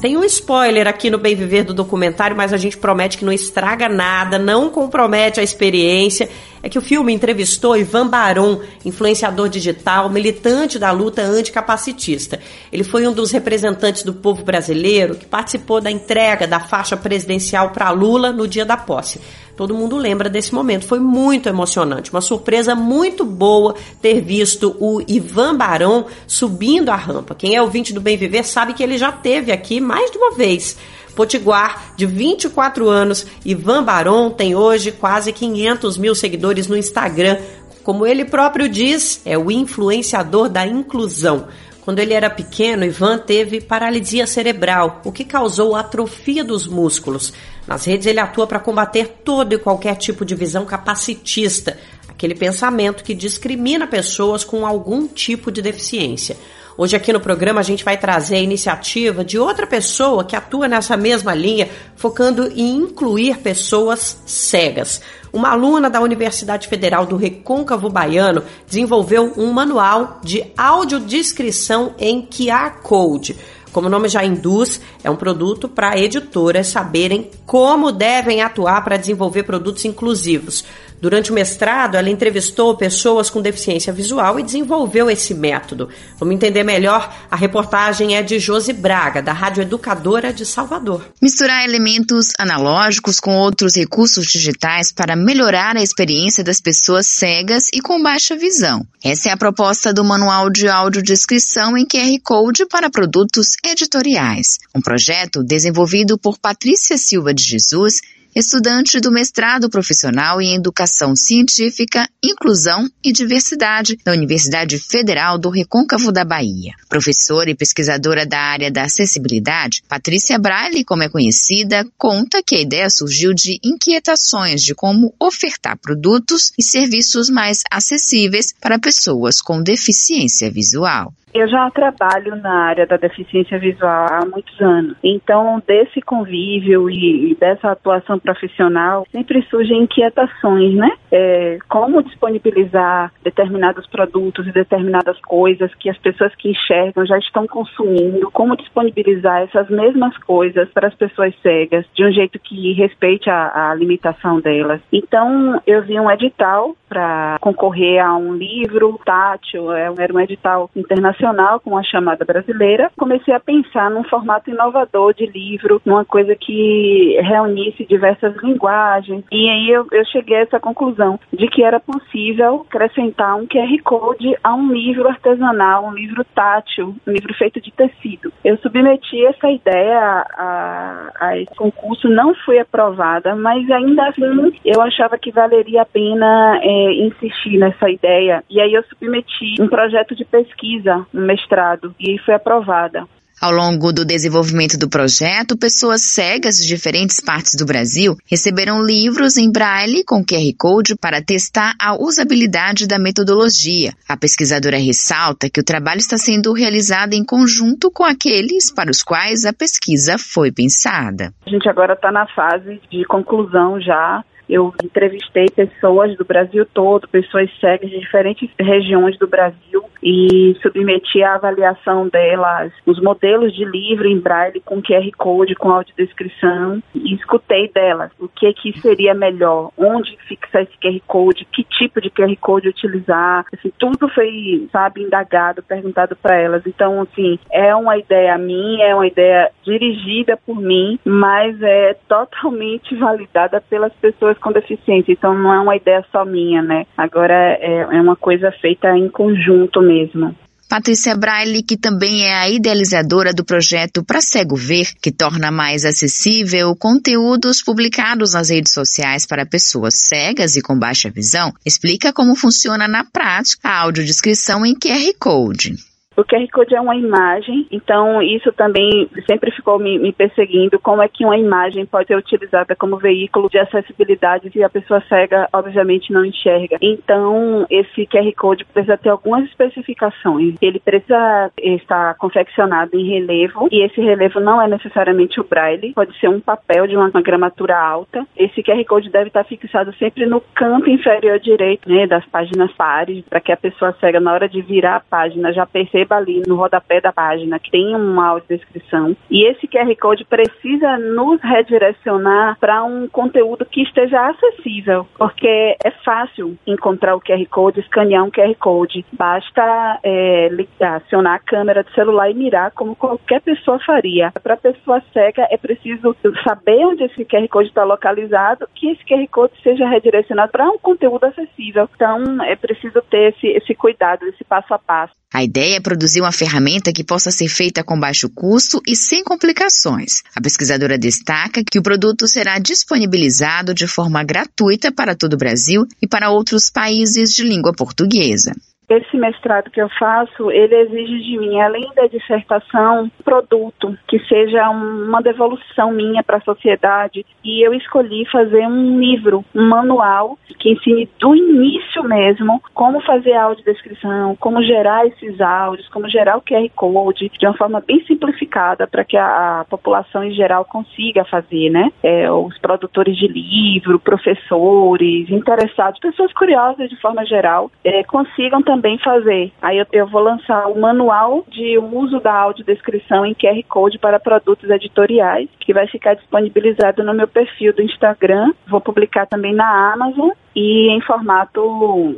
[0.00, 3.32] Tem um spoiler aqui no Bem Viver do documentário, mas a gente promete que não
[3.32, 6.28] estraga nada, não compromete a experiência.
[6.62, 12.38] É que o filme entrevistou Ivan Baron, influenciador digital, militante da luta anticapacitista.
[12.72, 17.70] Ele foi um dos representantes do povo brasileiro que participou da entrega da faixa presidencial
[17.70, 19.20] para Lula no dia da posse.
[19.58, 20.86] Todo mundo lembra desse momento.
[20.86, 22.12] Foi muito emocionante.
[22.12, 27.34] Uma surpresa muito boa ter visto o Ivan Barão subindo a rampa.
[27.34, 30.30] Quem é ouvinte do Bem Viver sabe que ele já teve aqui mais de uma
[30.30, 30.76] vez.
[31.16, 37.38] Potiguar, de 24 anos, Ivan Baron tem hoje quase 500 mil seguidores no Instagram.
[37.82, 41.48] Como ele próprio diz, é o influenciador da inclusão.
[41.88, 47.32] Quando ele era pequeno, Ivan teve paralisia cerebral, o que causou atrofia dos músculos.
[47.66, 53.02] Nas redes, ele atua para combater todo e qualquer tipo de visão capacitista, aquele pensamento
[53.02, 56.36] que discrimina pessoas com algum tipo de deficiência.
[56.80, 60.68] Hoje aqui no programa a gente vai trazer a iniciativa de outra pessoa que atua
[60.68, 65.00] nessa mesma linha, focando em incluir pessoas cegas.
[65.32, 72.80] Uma aluna da Universidade Federal do Recôncavo Baiano desenvolveu um manual de audiodescrição em QR
[72.80, 73.36] Code.
[73.72, 78.96] Como o nome já induz, é um produto para editoras saberem como devem atuar para
[78.96, 80.64] desenvolver produtos inclusivos.
[81.00, 85.88] Durante o mestrado, ela entrevistou pessoas com deficiência visual e desenvolveu esse método.
[86.18, 87.14] Vamos entender melhor?
[87.30, 91.04] A reportagem é de Josi Braga, da Rádio Educadora de Salvador.
[91.22, 97.80] Misturar elementos analógicos com outros recursos digitais para melhorar a experiência das pessoas cegas e
[97.80, 98.84] com baixa visão.
[99.02, 104.58] Essa é a proposta do Manual de Audiodescrição em QR Code para produtos editoriais.
[104.74, 108.00] Um projeto desenvolvido por Patrícia Silva de Jesus
[108.38, 116.12] estudante do mestrado profissional em Educação Científica, Inclusão e Diversidade da Universidade Federal do Recôncavo
[116.12, 116.72] da Bahia.
[116.88, 122.60] Professora e pesquisadora da área da acessibilidade, Patrícia Braille, como é conhecida, conta que a
[122.60, 129.60] ideia surgiu de inquietações de como ofertar produtos e serviços mais acessíveis para pessoas com
[129.60, 131.12] deficiência visual.
[131.34, 134.96] Eu já trabalho na área da deficiência visual há muitos anos.
[135.04, 140.90] Então, desse convívio e, dessa atuação profissional, sempre surgem inquietações, né?
[141.12, 147.46] É, como disponibilizar determinados produtos e determinadas coisas que as pessoas que enxergam já estão
[147.46, 153.28] consumindo, como disponibilizar essas mesmas coisas para as pessoas cegas de um jeito que respeite
[153.28, 154.80] a, a limitação delas.
[154.92, 160.70] Então, eu vi um edital para concorrer a um livro tátil, é, era um edital
[160.74, 166.04] internacional internacional com a chamada brasileira, comecei a pensar num formato inovador de livro, numa
[166.04, 169.24] coisa que reunisse diversas linguagens.
[169.30, 173.82] E aí eu, eu cheguei a essa conclusão de que era possível acrescentar um QR
[173.82, 178.32] Code a um livro artesanal, um livro tátil, um livro feito de tecido.
[178.44, 184.80] Eu submeti essa ideia a, a esse concurso, não fui aprovada, mas ainda assim eu
[184.80, 188.44] achava que valeria a pena é, insistir nessa ideia.
[188.48, 193.06] E aí eu submeti um projeto de pesquisa mestrado e foi aprovada.
[193.40, 199.36] Ao longo do desenvolvimento do projeto, pessoas cegas de diferentes partes do Brasil receberam livros
[199.36, 203.92] em braille com QR Code para testar a usabilidade da metodologia.
[204.08, 209.04] A pesquisadora ressalta que o trabalho está sendo realizado em conjunto com aqueles para os
[209.04, 211.32] quais a pesquisa foi pensada.
[211.46, 217.08] A gente agora está na fase de conclusão já eu entrevistei pessoas do Brasil todo,
[217.08, 223.64] pessoas cegas de diferentes regiões do Brasil e submeti a avaliação delas, os modelos de
[223.64, 229.14] livro em braille com QR Code, com audiodescrição e escutei delas o que que seria
[229.14, 234.68] melhor, onde fixar esse QR Code, que tipo de QR Code utilizar, assim, tudo foi,
[234.72, 236.62] sabe, indagado, perguntado para elas.
[236.66, 242.94] Então, assim, é uma ideia minha, é uma ideia dirigida por mim, mas é totalmente
[242.96, 246.86] validada pelas pessoas com deficiência, então não é uma ideia só minha, né?
[246.96, 250.34] Agora é, é uma coisa feita em conjunto mesmo.
[250.68, 255.86] Patrícia Braille, que também é a idealizadora do projeto Pra Cego Ver, que torna mais
[255.86, 262.36] acessível conteúdos publicados nas redes sociais para pessoas cegas e com baixa visão, explica como
[262.36, 265.87] funciona na prática a audiodescrição em QR Code.
[266.18, 271.00] O QR Code é uma imagem, então isso também sempre ficou me, me, perseguindo, como
[271.00, 275.48] é que uma imagem pode ser utilizada como veículo de acessibilidade se a pessoa cega,
[275.52, 276.76] obviamente, não enxerga.
[276.82, 280.56] Então, esse QR Code precisa ter algumas especificações.
[280.60, 286.18] Ele precisa estar confeccionado em relevo, e esse relevo não é necessariamente o braille, pode
[286.18, 288.26] ser um papel de uma, uma gramatura alta.
[288.36, 293.24] Esse QR Code deve estar fixado sempre no canto inferior direito né, das páginas pares,
[293.30, 296.56] para que a pessoa cega, na hora de virar a página, já perceba ali no
[296.56, 299.16] rodapé da página que tem uma audiodescrição.
[299.30, 305.90] E esse QR Code precisa nos redirecionar para um conteúdo que esteja acessível, porque é
[306.04, 309.04] fácil encontrar o QR Code, escanear um QR Code.
[309.12, 310.48] Basta é,
[310.80, 314.32] acionar a câmera do celular e mirar como qualquer pessoa faria.
[314.42, 316.16] Para a pessoa cega, é preciso
[316.46, 320.78] saber onde esse QR Code está localizado, que esse QR Code seja redirecionado para um
[320.78, 321.88] conteúdo acessível.
[321.94, 325.14] Então, é preciso ter esse, esse cuidado, esse passo a passo.
[325.38, 329.22] A ideia é produzir uma ferramenta que possa ser feita com baixo custo e sem
[329.22, 330.24] complicações.
[330.34, 335.86] A pesquisadora destaca que o produto será disponibilizado de forma gratuita para todo o Brasil
[336.02, 338.52] e para outros países de língua portuguesa
[338.88, 344.18] esse mestrado que eu faço, ele exige de mim, além da dissertação, um produto que
[344.20, 347.24] seja uma devolução minha para a sociedade.
[347.44, 353.34] E eu escolhi fazer um livro, um manual que ensine do início mesmo como fazer
[353.34, 358.86] audiodescrição, como gerar esses áudios, como gerar o QR Code de uma forma bem simplificada
[358.86, 361.92] para que a, a, população em geral consiga fazer, né?
[362.02, 368.77] É, os produtores de livro, professores, interessados, pessoas curiosas de forma geral, é, consigam também
[368.78, 369.52] também fazer.
[369.60, 374.20] Aí eu, eu vou lançar o manual de uso da audiodescrição em QR Code para
[374.20, 378.52] produtos editoriais, que vai ficar disponibilizado no meu perfil do Instagram.
[378.68, 381.60] Vou publicar também na Amazon e em formato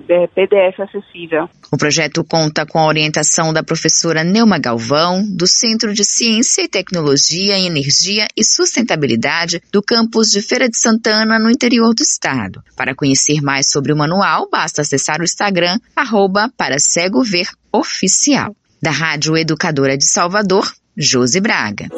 [0.09, 1.47] é, PDF acessível.
[1.71, 6.69] O projeto conta com a orientação da professora Neuma Galvão, do Centro de Ciência e
[6.69, 12.63] Tecnologia em Energia e Sustentabilidade do campus de Feira de Santana, no interior do estado.
[12.75, 18.57] Para conhecer mais sobre o manual, basta acessar o Instagram, arroba para cego ver oficial.
[18.83, 21.89] Da Rádio Educadora de Salvador, Josi Braga.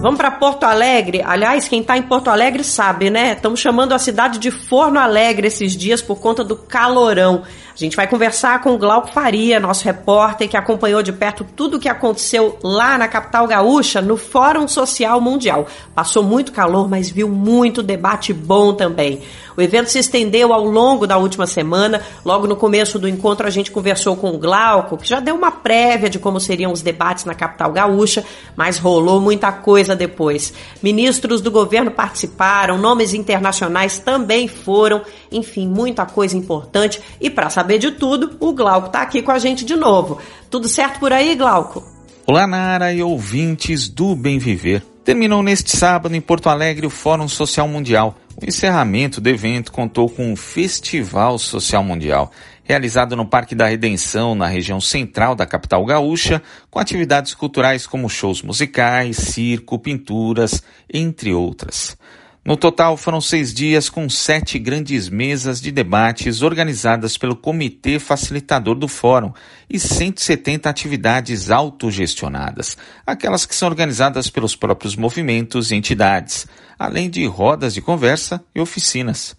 [0.00, 1.22] Vamos para Porto Alegre.
[1.24, 3.32] Aliás, quem está em Porto Alegre sabe, né?
[3.32, 7.42] Estamos chamando a cidade de Forno Alegre esses dias por conta do calorão.
[7.74, 11.80] A gente vai conversar com Glauco Faria, nosso repórter que acompanhou de perto tudo o
[11.80, 15.66] que aconteceu lá na capital gaúcha no Fórum Social Mundial.
[15.94, 19.22] Passou muito calor, mas viu muito debate bom também.
[19.56, 22.02] O evento se estendeu ao longo da última semana.
[22.24, 25.50] Logo no começo do encontro, a gente conversou com o Glauco, que já deu uma
[25.50, 30.52] prévia de como seriam os debates na capital gaúcha, mas rolou muita coisa depois.
[30.82, 35.00] Ministros do governo participaram, nomes internacionais também foram,
[35.32, 37.00] enfim, muita coisa importante.
[37.20, 40.18] E para saber de tudo, o Glauco está aqui com a gente de novo.
[40.50, 41.82] Tudo certo por aí, Glauco?
[42.26, 44.82] Olá, Nara e ouvintes do Bem Viver.
[45.04, 48.16] Terminou neste sábado em Porto Alegre o Fórum Social Mundial.
[48.38, 52.30] O encerramento do evento contou com um Festival Social Mundial,
[52.64, 58.10] realizado no Parque da Redenção, na região central da capital gaúcha, com atividades culturais como
[58.10, 61.96] shows musicais, circo, pinturas, entre outras.
[62.44, 68.76] No total, foram seis dias com sete grandes mesas de debates organizadas pelo Comitê Facilitador
[68.76, 69.32] do Fórum
[69.68, 76.46] e 170 atividades autogestionadas, aquelas que são organizadas pelos próprios movimentos e entidades,
[76.78, 79.36] além de rodas de conversa e oficinas.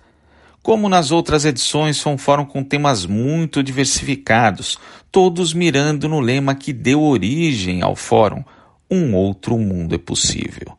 [0.62, 4.78] Como nas outras edições, foi um fórum com temas muito diversificados,
[5.12, 8.44] todos mirando no lema que deu origem ao fórum:
[8.92, 10.78] Um outro mundo é possível.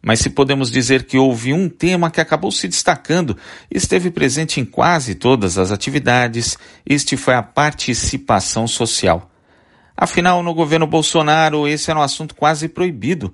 [0.00, 3.36] Mas se podemos dizer que houve um tema que acabou se destacando
[3.70, 9.30] e esteve presente em quase todas as atividades, este foi a participação social.
[9.96, 13.32] Afinal, no governo Bolsonaro, esse era um assunto quase proibido.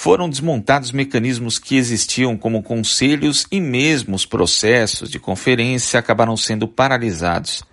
[0.00, 6.68] Foram desmontados mecanismos que existiam, como conselhos e mesmo os processos de conferência acabaram sendo
[6.68, 7.64] paralisados.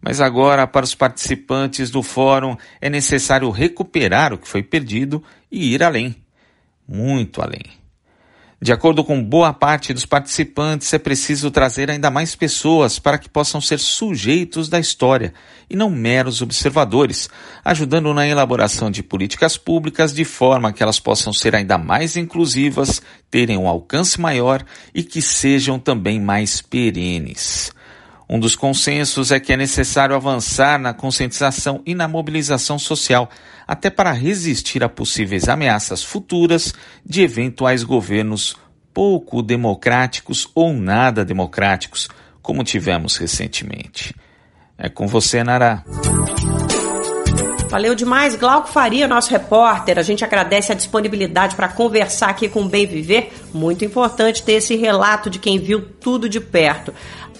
[0.00, 5.74] Mas agora, para os participantes do fórum, é necessário recuperar o que foi perdido e
[5.74, 6.16] ir além
[6.88, 7.85] muito além.
[8.60, 13.28] De acordo com boa parte dos participantes, é preciso trazer ainda mais pessoas para que
[13.28, 15.34] possam ser sujeitos da história
[15.68, 17.28] e não meros observadores,
[17.62, 23.02] ajudando na elaboração de políticas públicas de forma que elas possam ser ainda mais inclusivas,
[23.30, 24.64] terem um alcance maior
[24.94, 27.75] e que sejam também mais perenes.
[28.28, 33.30] Um dos consensos é que é necessário avançar na conscientização e na mobilização social,
[33.66, 38.56] até para resistir a possíveis ameaças futuras de eventuais governos
[38.92, 42.08] pouco democráticos ou nada democráticos,
[42.42, 44.14] como tivemos recentemente.
[44.76, 45.84] É com você, Nara.
[47.68, 49.98] Valeu demais, Glauco Faria, nosso repórter.
[49.98, 53.32] A gente agradece a disponibilidade para conversar aqui com o Bem Viver.
[53.52, 56.94] Muito importante ter esse relato de quem viu tudo de perto.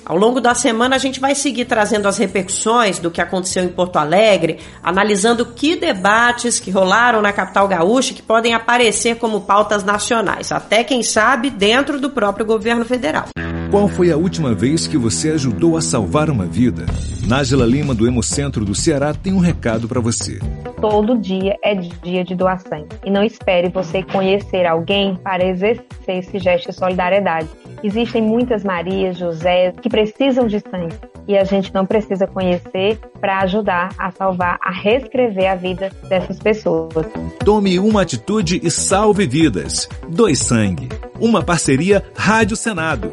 [0.08, 3.68] Ao longo da semana, a gente vai seguir trazendo as repercussões do que aconteceu em
[3.68, 9.82] Porto Alegre, analisando que debates que rolaram na capital gaúcha que podem aparecer como pautas
[9.82, 13.26] nacionais, até quem sabe dentro do próprio governo federal.
[13.68, 16.86] Qual foi a última vez que você ajudou a salvar uma vida?
[17.26, 20.38] Nájila Lima, do Hemocentro do Ceará, tem um recado para você.
[20.80, 22.86] Todo dia é dia de doação.
[23.04, 27.48] E não espere você conhecer alguém para exercer esse gesto de solidariedade.
[27.82, 30.94] Existem muitas Marias, José, que precisam de sangue.
[31.26, 36.38] E a gente não precisa conhecer para ajudar a salvar, a reescrever a vida dessas
[36.38, 37.06] pessoas.
[37.42, 39.88] Tome uma atitude e salve vidas.
[40.06, 40.90] Doe sangue.
[41.18, 43.10] Uma parceria Rádio Senado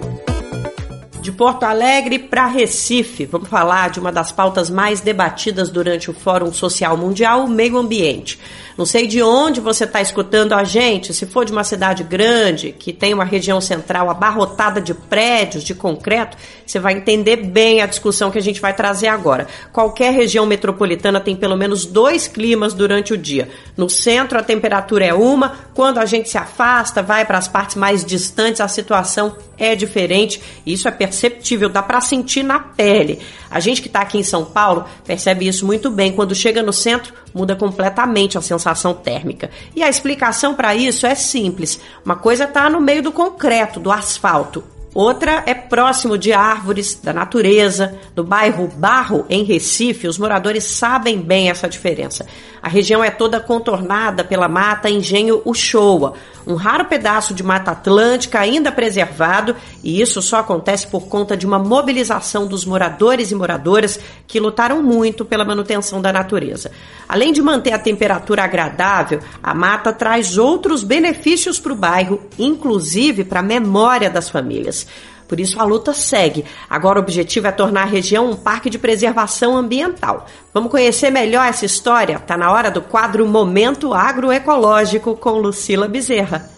[1.24, 3.26] de Porto Alegre para Recife.
[3.26, 7.78] Vamos falar de uma das pautas mais debatidas durante o Fórum Social Mundial, o meio
[7.78, 8.38] ambiente.
[8.78, 12.72] Não sei de onde você está escutando a gente, se for de uma cidade grande,
[12.72, 17.86] que tem uma região central abarrotada de prédios, de concreto, você vai entender bem a
[17.86, 19.48] discussão que a gente vai trazer agora.
[19.72, 23.48] Qualquer região metropolitana tem pelo menos dois climas durante o dia.
[23.78, 27.76] No centro, a temperatura é uma, quando a gente se afasta, vai para as partes
[27.76, 30.42] mais distantes, a situação é diferente.
[30.66, 33.20] Isso é perceptível, dá para sentir na pele.
[33.50, 36.12] A gente que está aqui em São Paulo percebe isso muito bem.
[36.12, 39.52] Quando chega no centro, muda completamente a sensação térmica.
[39.76, 41.80] E a explicação para isso é simples.
[42.04, 44.64] Uma coisa está no meio do concreto, do asfalto.
[44.94, 47.98] Outra é próximo de árvores, da natureza.
[48.16, 52.28] No bairro Barro, em Recife, os moradores sabem bem essa diferença.
[52.62, 56.14] A região é toda contornada pela mata Engenho Uchoa,
[56.48, 59.54] um raro pedaço de mata atlântica ainda preservado,
[59.84, 64.82] e isso só acontece por conta de uma mobilização dos moradores e moradoras que lutaram
[64.82, 66.72] muito pela manutenção da natureza.
[67.08, 73.26] Além de manter a temperatura agradável, a mata traz outros benefícios para o bairro, inclusive
[73.26, 74.83] para a memória das famílias.
[75.28, 76.46] Por isso a luta segue.
[76.70, 80.28] Agora o objetivo é tornar a região um parque de preservação ambiental.
[80.54, 82.20] Vamos conhecer melhor essa história?
[82.20, 86.50] Tá na hora do quadro Momento Agroecológico com Lucila Bezerra.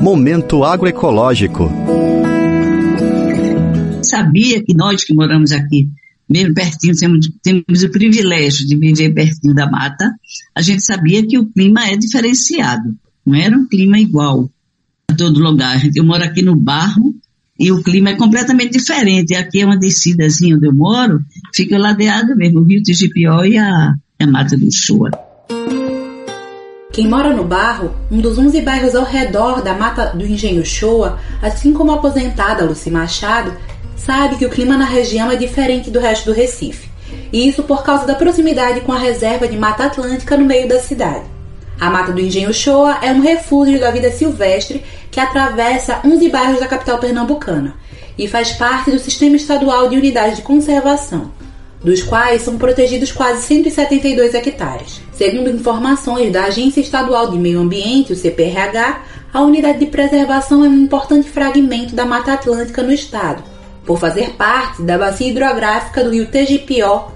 [0.00, 1.70] Momento Agroecológico.
[4.02, 5.88] Sabia que nós que moramos aqui,
[6.28, 10.12] mesmo pertinho, temos, temos o privilégio de viver pertinho da mata,
[10.54, 12.94] a gente sabia que o clima é diferenciado.
[13.24, 14.50] Não era um clima igual
[15.10, 15.80] a todo lugar.
[15.94, 17.14] Eu moro aqui no barro
[17.58, 19.34] e o clima é completamente diferente.
[19.34, 21.20] Aqui é uma descidazinha onde eu moro,
[21.54, 25.10] fica ladeado mesmo, o rio Tigipió e a, a Mata do Chua.
[26.92, 31.18] Quem mora no Barro, um dos 11 bairros ao redor da Mata do Engenho Shoa,
[31.42, 33.52] assim como a aposentada Luci Machado,
[33.96, 36.88] sabe que o clima na região é diferente do resto do Recife.
[37.32, 40.78] E isso por causa da proximidade com a reserva de Mata Atlântica no meio da
[40.78, 41.24] cidade.
[41.80, 46.60] A Mata do Engenho Shoa é um refúgio da vida silvestre que atravessa 11 bairros
[46.60, 47.74] da capital pernambucana
[48.18, 51.30] e faz parte do Sistema Estadual de Unidades de Conservação,
[51.82, 55.02] dos quais são protegidos quase 172 hectares.
[55.12, 60.68] Segundo informações da Agência Estadual de Meio Ambiente, o CPRH, a unidade de preservação é
[60.68, 63.44] um importante fragmento da Mata Atlântica no estado,
[63.86, 67.12] por fazer parte da bacia hidrográfica do rio Tegipió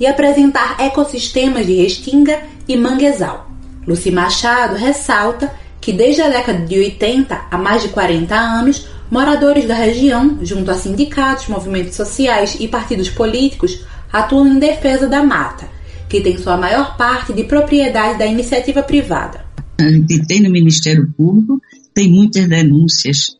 [0.00, 3.50] e apresentar ecossistemas de restinga e manguezal.
[3.86, 9.66] Luci Machado ressalta que desde a década de 80, há mais de 40 anos, moradores
[9.66, 15.68] da região, junto a sindicatos, movimentos sociais e partidos políticos, atuam em defesa da mata,
[16.08, 19.44] que tem sua maior parte de propriedade da iniciativa privada.
[19.78, 21.60] A gente tem no Ministério Público,
[21.92, 23.36] tem muitas denúncias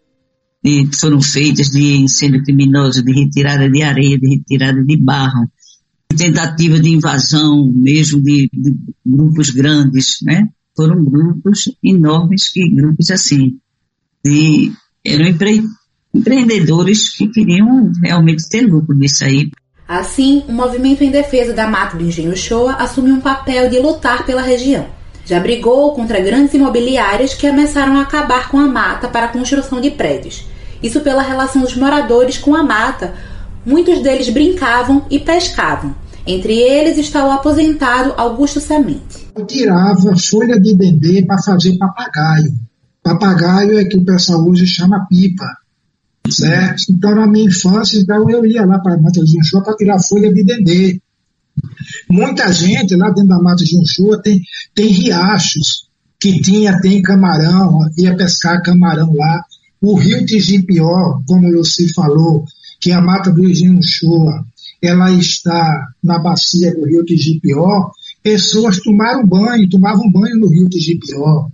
[0.64, 5.46] que foram feitas de incêndio criminoso, de retirada de areia, de retirada de barro,
[6.10, 10.48] de tentativa de invasão mesmo de, de grupos grandes, né?
[10.74, 13.58] Foram grupos enormes, que grupos assim,
[14.24, 14.72] de,
[15.04, 15.62] eram empre,
[16.14, 19.50] empreendedores que queriam realmente ter lucro disso aí.
[19.86, 24.24] Assim, o movimento em defesa da mata do Engenho Shoa assume um papel de lutar
[24.24, 24.86] pela região.
[25.26, 29.90] Já brigou contra grandes imobiliárias que ameaçaram acabar com a mata para a construção de
[29.90, 30.53] prédios.
[30.84, 33.14] Isso pela relação dos moradores com a mata.
[33.64, 35.94] Muitos deles brincavam e pescavam.
[36.26, 39.28] Entre eles está o aposentado Augusto Semente.
[39.36, 42.54] Eu tirava folha de dendê para fazer papagaio.
[43.02, 45.46] Papagaio é que o pessoal hoje chama pipa
[46.30, 46.84] certo?
[46.90, 50.32] Então, na minha infância, então, eu ia lá para a Mata de para tirar folha
[50.32, 51.00] de dendê.
[52.10, 53.78] Muita gente lá dentro da Mata de
[54.22, 54.40] tem,
[54.74, 59.44] tem riachos que tinha, tem camarão, ia pescar camarão lá.
[59.86, 62.46] O rio Tigipió, como se falou,
[62.80, 64.42] que a Mata do Unchua,
[64.80, 67.90] ela está na bacia do rio Tigipió,
[68.22, 71.48] pessoas tomaram banho, tomavam banho no rio Tigipió,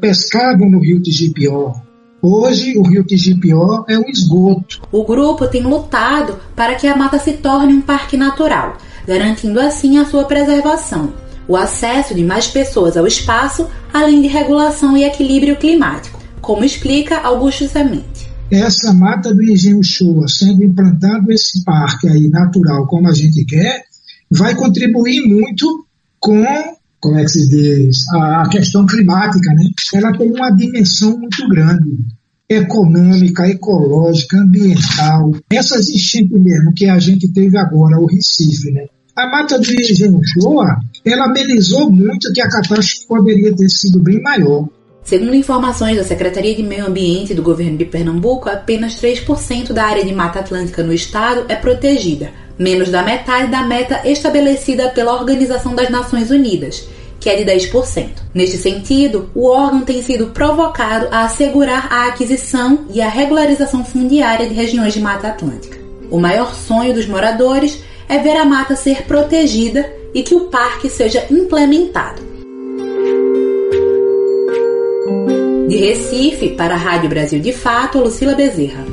[0.00, 1.72] pescavam no rio Tigipió,
[2.22, 4.82] Hoje, o rio Tigipió é um esgoto.
[4.90, 9.98] O grupo tem lutado para que a mata se torne um parque natural, garantindo assim
[9.98, 11.12] a sua preservação,
[11.46, 16.17] o acesso de mais pessoas ao espaço, além de regulação e equilíbrio climático,
[16.48, 18.26] como explica Augusto Semente.
[18.50, 23.82] Essa mata do Engenho Shoa, sendo implantado esse parque aí natural como a gente quer,
[24.30, 25.86] vai contribuir muito
[26.18, 26.42] com
[27.00, 29.64] como é que se diz, a, questão climática, né?
[29.92, 31.98] Ela tem uma dimensão muito grande,
[32.48, 35.32] econômica, ecológica, ambiental.
[35.52, 38.86] Essas enchentes mesmo que a gente teve agora, o Recife, né?
[39.14, 44.66] A mata de Genjoa, ela amenizou muito que a catástrofe poderia ter sido bem maior.
[45.08, 50.04] Segundo informações da Secretaria de Meio Ambiente do governo de Pernambuco, apenas 3% da área
[50.04, 55.74] de Mata Atlântica no estado é protegida, menos da metade da meta estabelecida pela Organização
[55.74, 56.86] das Nações Unidas,
[57.18, 58.10] que é de 10%.
[58.34, 64.46] Neste sentido, o órgão tem sido provocado a assegurar a aquisição e a regularização fundiária
[64.46, 65.78] de regiões de Mata Atlântica.
[66.10, 70.90] O maior sonho dos moradores é ver a mata ser protegida e que o parque
[70.90, 72.37] seja implementado.
[75.68, 78.86] De Recife, para a Rádio Brasil de Fato, Lucila Bezerra.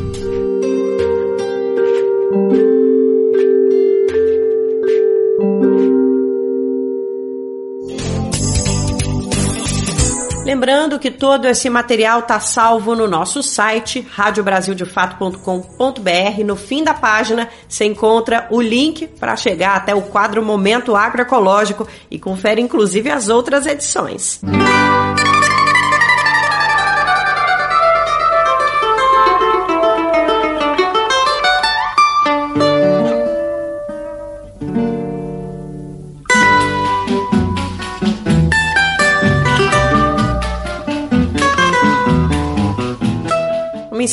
[10.44, 16.44] Lembrando que todo esse material está salvo no nosso site, radiobrasildefato.com.br.
[16.46, 21.88] No fim da página você encontra o link para chegar até o quadro Momento Agroecológico
[22.12, 24.42] e confere inclusive as outras edições.
[24.44, 25.05] Música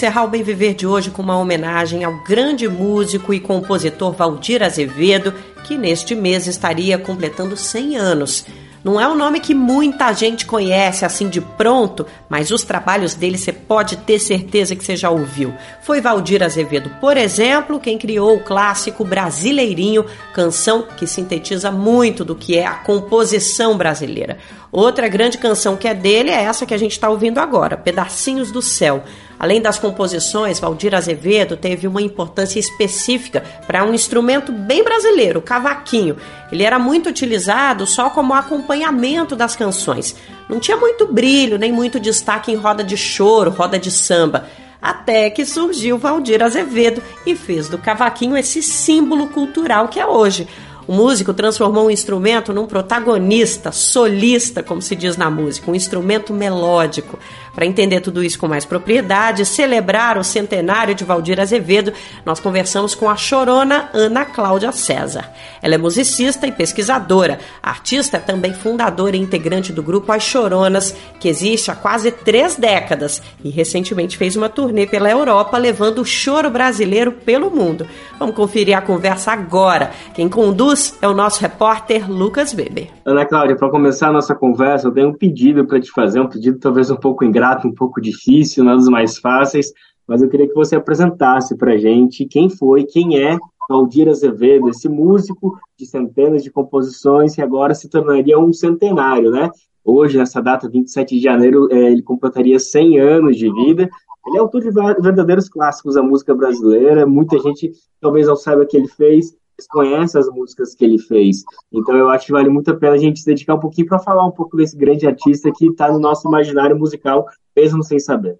[0.02, 4.60] encerrar o Bem Viver de hoje com uma homenagem ao grande músico e compositor Valdir
[4.60, 5.32] Azevedo,
[5.62, 8.44] que neste mês estaria completando 100 anos.
[8.82, 13.38] Não é um nome que muita gente conhece assim de pronto, mas os trabalhos dele
[13.38, 15.54] você pode ter certeza que você já ouviu.
[15.82, 22.34] Foi Valdir Azevedo, por exemplo, quem criou o clássico Brasileirinho, canção que sintetiza muito do
[22.34, 24.38] que é a composição brasileira.
[24.72, 28.50] Outra grande canção que é dele é essa que a gente está ouvindo agora, Pedacinhos
[28.50, 29.04] do Céu.
[29.42, 35.42] Além das composições, Valdir Azevedo teve uma importância específica para um instrumento bem brasileiro, o
[35.42, 36.16] cavaquinho.
[36.52, 40.14] Ele era muito utilizado só como acompanhamento das canções.
[40.48, 44.46] Não tinha muito brilho, nem muito destaque em roda de choro, roda de samba.
[44.80, 50.46] Até que surgiu Valdir Azevedo e fez do cavaquinho esse símbolo cultural que é hoje.
[50.86, 56.32] O músico transformou o instrumento num protagonista, solista, como se diz na música, um instrumento
[56.32, 57.18] melódico.
[57.54, 61.92] Para entender tudo isso com mais propriedade, celebrar o centenário de Valdir Azevedo,
[62.24, 65.30] nós conversamos com a chorona Ana Cláudia César.
[65.60, 67.38] Ela é musicista e pesquisadora.
[67.62, 72.10] A artista é também fundadora e integrante do grupo As Choronas, que existe há quase
[72.10, 77.86] três décadas e recentemente fez uma turnê pela Europa levando o choro brasileiro pelo mundo.
[78.18, 79.90] Vamos conferir a conversa agora.
[80.14, 82.88] Quem conduz é o nosso repórter Lucas Weber.
[83.04, 86.28] Ana Cláudia, para começar a nossa conversa, eu tenho um pedido para te fazer, um
[86.28, 89.72] pedido talvez um pouco ingrato um pouco difícil, não é dos mais fáceis,
[90.06, 93.38] mas eu queria que você apresentasse para a gente quem foi, quem é
[93.68, 99.50] Valdir Azevedo, esse músico de centenas de composições que agora se tornaria um centenário, né?
[99.84, 103.88] Hoje, nessa data, 27 de janeiro, é, ele completaria 100 anos de vida.
[104.26, 107.04] Ele é autor de verdadeiros clássicos da música brasileira.
[107.06, 109.34] Muita gente talvez não saiba que ele fez,
[109.70, 111.42] conhece as músicas que ele fez.
[111.72, 113.98] Então eu acho que vale muito a pena a gente se dedicar um pouquinho para
[113.98, 117.26] falar um pouco desse grande artista que está no nosso imaginário musical,
[117.56, 118.38] mesmo sem saber.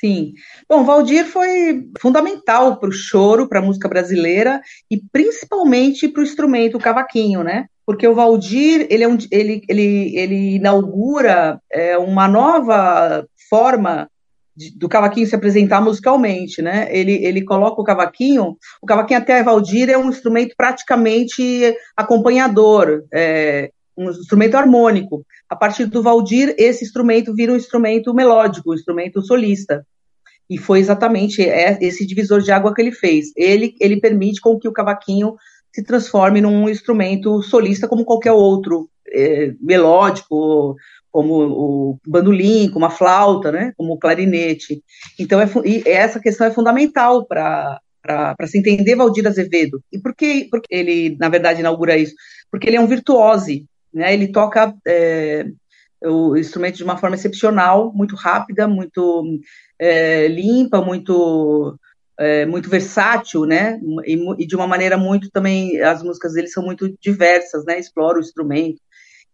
[0.00, 0.34] Sim.
[0.68, 4.60] Bom, Valdir foi fundamental para o choro, para a música brasileira
[4.90, 7.66] e principalmente para o instrumento o cavaquinho, né?
[7.86, 14.08] Porque o Valdir ele, é um, ele, ele, ele inaugura é, uma nova forma
[14.76, 16.88] do cavaquinho se apresentar musicalmente, né?
[16.90, 23.70] Ele, ele coloca o cavaquinho, o cavaquinho até Valdir é um instrumento praticamente acompanhador, é,
[23.96, 25.24] um instrumento harmônico.
[25.48, 29.84] A partir do Valdir, esse instrumento vira um instrumento melódico, um instrumento solista.
[30.48, 33.32] E foi exatamente esse divisor de água que ele fez.
[33.34, 35.34] Ele, ele permite com que o cavaquinho
[35.72, 40.76] se transforme num instrumento solista como qualquer outro, é, melódico,
[41.14, 44.82] como o bandolim, como a flauta, né, como o clarinete.
[45.16, 45.48] Então, é,
[45.86, 49.82] essa questão é fundamental para para se entender Valdir Azevedo.
[49.90, 52.14] E por que porque ele, na verdade, inaugura isso?
[52.50, 54.12] Porque ele é um virtuose, né?
[54.12, 55.46] Ele toca é,
[56.02, 59.40] o instrumento de uma forma excepcional, muito rápida, muito
[59.78, 61.78] é, limpa, muito
[62.18, 63.80] é, muito versátil, né?
[64.04, 67.78] E, e, de uma maneira muito também as músicas dele são muito diversas, né?
[67.78, 68.83] Explora o instrumento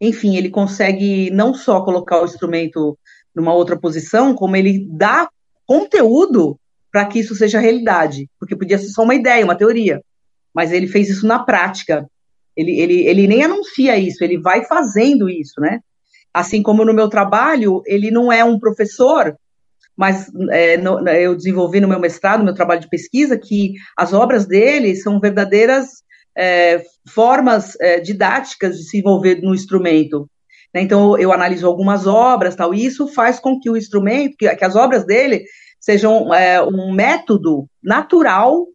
[0.01, 2.98] enfim, ele consegue não só colocar o instrumento
[3.34, 5.28] numa outra posição, como ele dá
[5.66, 6.59] conteúdo
[6.90, 10.03] para que isso seja realidade, porque podia ser só uma ideia, uma teoria,
[10.55, 12.09] mas ele fez isso na prática.
[12.57, 15.80] Ele, ele, ele nem anuncia isso, ele vai fazendo isso, né?
[16.34, 19.36] Assim como no meu trabalho, ele não é um professor,
[19.96, 24.12] mas é, no, eu desenvolvi no meu mestrado, no meu trabalho de pesquisa, que as
[24.12, 26.03] obras dele são verdadeiras
[26.37, 30.28] é, formas é, didáticas de se envolver no instrumento.
[30.74, 30.83] Né?
[30.83, 34.64] Então, eu analiso algumas obras, tal, e isso faz com que o instrumento, que, que
[34.64, 35.45] as obras dele
[35.81, 38.66] sejam é, um método natural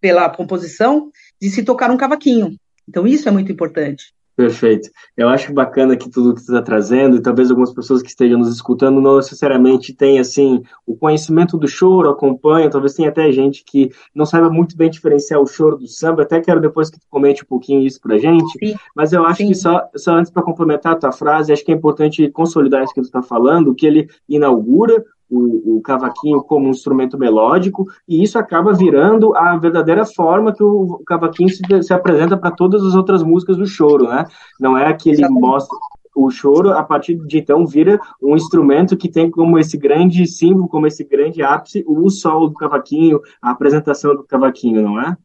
[0.00, 1.10] pela composição
[1.40, 2.56] de se tocar um cavaquinho.
[2.88, 4.12] Então, isso é muito importante.
[4.36, 4.90] Perfeito.
[5.16, 8.38] Eu acho bacana que tudo que você está trazendo, e talvez algumas pessoas que estejam
[8.38, 13.64] nos escutando não necessariamente tenham, assim, o conhecimento do choro, acompanham, talvez tenha até gente
[13.64, 17.06] que não saiba muito bem diferenciar o choro do samba, até quero depois que tu
[17.08, 18.74] comente um pouquinho isso pra gente, Sim.
[18.94, 19.48] mas eu acho Sim.
[19.48, 22.92] que só, só antes para complementar a tua frase, acho que é importante consolidar isso
[22.92, 28.22] que tu está falando, que ele inaugura o, o, cavaquinho como um instrumento melódico, e
[28.22, 32.94] isso acaba virando a verdadeira forma que o, cavaquinho se, se apresenta para todas as
[32.94, 34.26] outras músicas do choro, né?
[34.60, 35.40] Não é que ele Exatamente.
[35.40, 35.78] mostra
[36.14, 40.68] o choro, a partir de então, vira um instrumento que tem como esse grande símbolo,
[40.68, 45.16] como esse grande ápice, o solo do cavaquinho, a apresentação do cavaquinho, não é?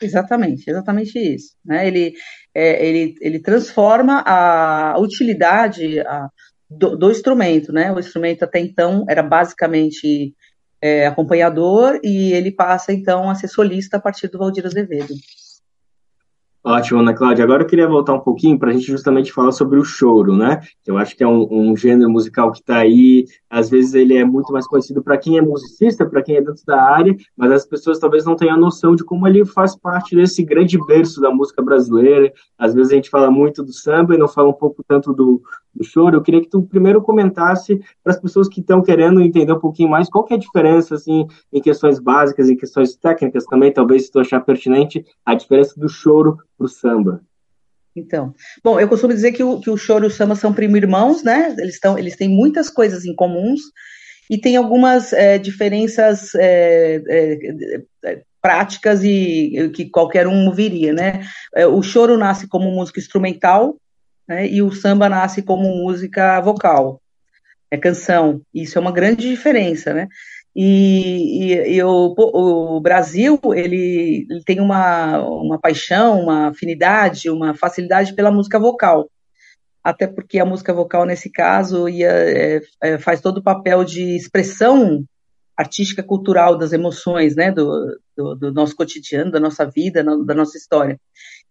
[0.00, 1.54] Exatamente, exatamente isso.
[1.64, 1.86] Né?
[1.86, 2.14] Ele,
[2.54, 6.28] é, ele, ele transforma a utilidade, a,
[6.70, 7.92] do, do, instrumento, né?
[7.92, 10.34] O instrumento até então era basicamente
[10.80, 15.14] é, acompanhador e ele passa então a ser solista a partir do Valdir Azevedo.
[16.64, 17.44] Ótimo, Ana Cláudia.
[17.44, 20.60] Agora eu queria voltar um pouquinho para a gente justamente falar sobre o choro, né?
[20.86, 23.24] Eu acho que é um, um gênero musical que está aí.
[23.48, 26.62] Às vezes ele é muito mais conhecido para quem é musicista, para quem é dentro
[26.66, 30.42] da área, mas as pessoas talvez não tenham noção de como ele faz parte desse
[30.42, 32.30] grande berço da música brasileira.
[32.58, 35.40] Às vezes a gente fala muito do samba e não fala um pouco tanto do,
[35.78, 36.16] do choro.
[36.16, 39.88] Eu queria que tu primeiro comentasse para as pessoas que estão querendo entender um pouquinho
[39.88, 44.06] mais qual que é a diferença, assim, em questões básicas, em questões técnicas também, talvez
[44.06, 47.20] se tu achar pertinente, a diferença do choro para o samba.
[47.96, 51.22] Então, bom, eu costumo dizer que o, que o choro e o samba são primo-irmãos,
[51.22, 51.54] né?
[51.58, 53.60] Eles, estão, eles têm muitas coisas em comuns
[54.30, 57.02] e tem algumas é, diferenças é,
[58.04, 61.26] é, práticas e que qualquer um viria, né?
[61.72, 63.76] o choro nasce como música instrumental,
[64.28, 67.00] né, e o samba nasce como música vocal,
[67.70, 68.42] é canção.
[68.54, 70.08] Isso é uma grande diferença, né?
[70.54, 77.54] E, e, e o, o, Brasil ele, ele, tem uma, uma paixão, uma afinidade, uma
[77.54, 79.08] facilidade pela música vocal,
[79.84, 84.16] até porque a música vocal nesse caso ia, é, é, faz todo o papel de
[84.16, 85.04] expressão
[85.56, 90.56] artística cultural das emoções, né, do, do, do nosso cotidiano, da nossa vida, da nossa
[90.56, 90.98] história.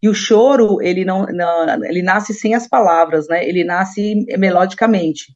[0.01, 3.47] E o choro, ele não, não, ele nasce sem as palavras, né?
[3.47, 5.35] Ele nasce melodicamente.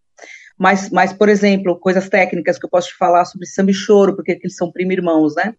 [0.57, 4.15] Mas, mas, por exemplo, coisas técnicas que eu posso te falar sobre samba e choro,
[4.15, 5.55] porque eles são primo-irmãos, né?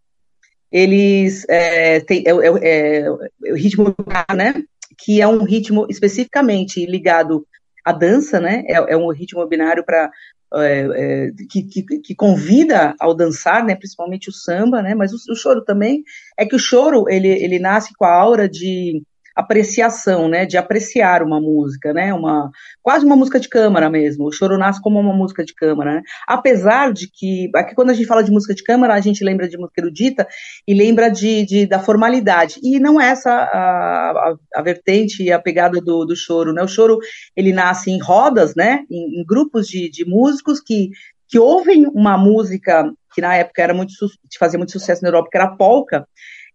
[0.70, 3.94] Eles é, têm é, é, é, o ritmo,
[4.34, 4.55] né?
[4.96, 7.44] Que é um ritmo especificamente ligado
[7.84, 8.62] à dança, né?
[8.68, 10.09] É, é um ritmo binário para
[10.55, 15.32] é, é, que, que, que, convida ao dançar, né, principalmente o samba, né, mas o,
[15.32, 16.03] o, choro também,
[16.38, 19.03] é que o choro, ele, ele nasce com a aura de
[19.35, 22.51] apreciação, né, de apreciar uma música, né, uma,
[22.83, 26.03] quase uma música de câmara mesmo, o choro nasce como uma música de câmara, né,
[26.26, 29.49] apesar de que, aqui quando a gente fala de música de câmara, a gente lembra
[29.49, 30.26] de música erudita
[30.66, 35.33] e lembra de, de da formalidade, e não é essa a, a, a vertente e
[35.33, 36.99] a pegada do, do choro, né, o choro,
[37.37, 40.91] ele nasce em rodas, né, em, em grupos de, de músicos que,
[41.28, 43.93] que ouvem uma música que na época era muito,
[44.39, 46.07] fazia muito sucesso na Europa, que era a polka,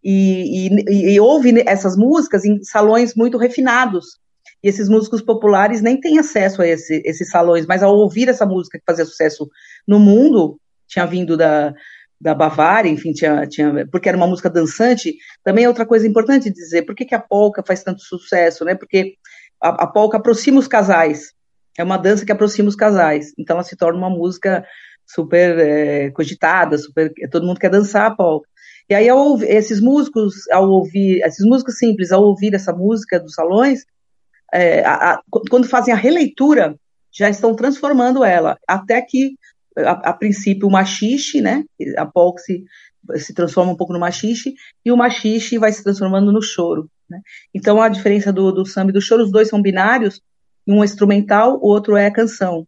[0.04, 4.20] e, e, e ouve essas músicas em salões muito refinados.
[4.64, 8.46] E esses músicos populares nem têm acesso a esse, esses salões, mas ao ouvir essa
[8.46, 9.48] música que fazia sucesso
[9.88, 11.74] no mundo, tinha vindo da,
[12.20, 16.52] da Bavária, enfim, tinha, tinha, porque era uma música dançante, também é outra coisa importante
[16.52, 18.74] dizer, por que, que a polca faz tanto sucesso, né?
[18.74, 19.14] Porque
[19.62, 21.34] a, a polca aproxima os casais,
[21.78, 24.66] é uma dança que aproxima os casais, então ela se torna uma música
[25.06, 28.50] super é, cogitada, super, todo mundo quer dançar a polca.
[28.90, 33.34] E aí, ao, esses músicos, ao ouvir, esses músicos simples, ao ouvir essa música dos
[33.34, 33.86] salões,
[34.54, 36.76] é, a, a, quando fazem a releitura,
[37.12, 39.36] já estão transformando ela, até que,
[39.78, 41.66] a, a princípio, o machixe, né,
[41.98, 42.64] a polka se,
[43.16, 44.54] se transforma um pouco no machixe,
[44.86, 46.90] e o machixe vai se transformando no choro.
[47.10, 47.22] Né?
[47.54, 50.22] Então, a diferença do, do samba e do choro, os dois são binários,
[50.66, 52.68] um é instrumental, o outro é canção.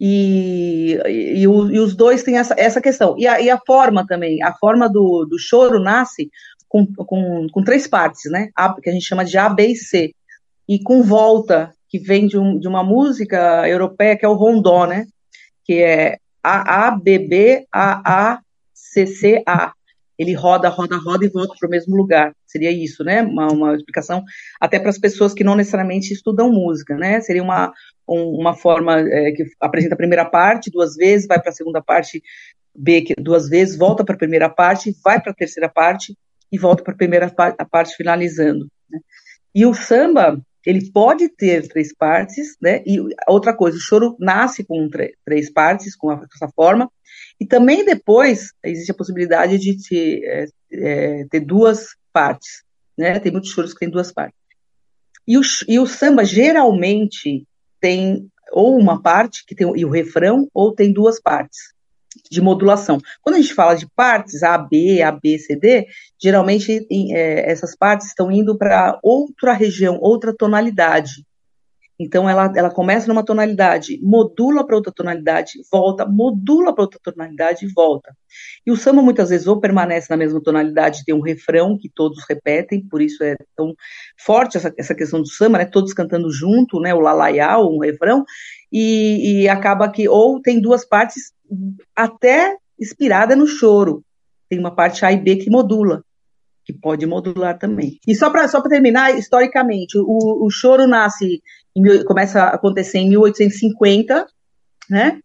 [0.00, 3.16] E, e, e, os dois têm essa, essa questão.
[3.18, 6.30] E a, e a forma também, a forma do, do choro nasce
[6.68, 8.50] com, com, com três partes, né?
[8.54, 10.14] A, que a gente chama de A, B e C.
[10.68, 14.86] E com volta, que vem de, um, de uma música europeia que é o rondó,
[14.86, 15.06] né?
[15.64, 18.40] Que é A, A, B, B, A, A,
[18.72, 19.72] C, C, A
[20.18, 22.34] ele roda, roda, roda e volta para o mesmo lugar.
[22.44, 23.22] Seria isso, né?
[23.22, 24.24] Uma, uma explicação
[24.60, 27.20] até para as pessoas que não necessariamente estudam música, né?
[27.20, 27.72] Seria uma, um,
[28.08, 32.22] uma forma é, que apresenta a primeira parte duas vezes, vai para a segunda parte
[32.74, 36.16] B duas vezes, volta para a primeira parte, vai para a terceira parte
[36.50, 38.68] e volta para a primeira a parte finalizando.
[38.88, 39.00] Né?
[39.54, 42.82] E o samba, ele pode ter três partes, né?
[42.86, 44.88] E outra coisa, o choro nasce com
[45.24, 46.90] três partes, com essa forma,
[47.40, 52.62] e também depois existe a possibilidade de ter, é, é, ter duas partes,
[52.96, 53.18] né?
[53.18, 54.38] Tem muitos choros que têm duas partes.
[55.26, 57.46] E o, e o samba geralmente
[57.80, 61.74] tem ou uma parte que tem e o refrão ou tem duas partes
[62.30, 62.98] de modulação.
[63.22, 65.86] Quando a gente fala de partes A, B, A, B, C, D,
[66.20, 71.24] geralmente é, essas partes estão indo para outra região, outra tonalidade.
[71.98, 77.66] Então ela, ela começa numa tonalidade, modula para outra tonalidade, volta, modula para outra tonalidade
[77.66, 78.16] e volta.
[78.64, 82.24] E o samba muitas vezes ou permanece na mesma tonalidade, tem um refrão que todos
[82.28, 83.74] repetem, por isso é tão
[84.16, 85.64] forte essa, essa questão do samba, né?
[85.64, 86.94] Todos cantando junto, né?
[86.94, 88.24] O lalaiá, um refrão,
[88.72, 91.32] e, e acaba que ou tem duas partes
[91.96, 94.04] até inspirada no choro.
[94.48, 96.04] Tem uma parte A e B que modula
[96.68, 97.98] que pode modular também.
[98.06, 101.42] E só para só terminar, historicamente, o, o choro nasce
[102.06, 104.26] começa a acontecer em 1850,
[104.90, 105.20] né?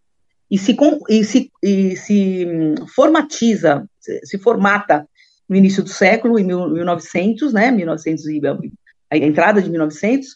[0.50, 0.78] E se,
[1.10, 3.88] e se, e se hum, formatiza,
[4.24, 5.08] se formata
[5.50, 7.72] no início do século, em 1900, né?
[7.72, 8.42] 1900 e
[9.12, 10.28] a entrada de 1900,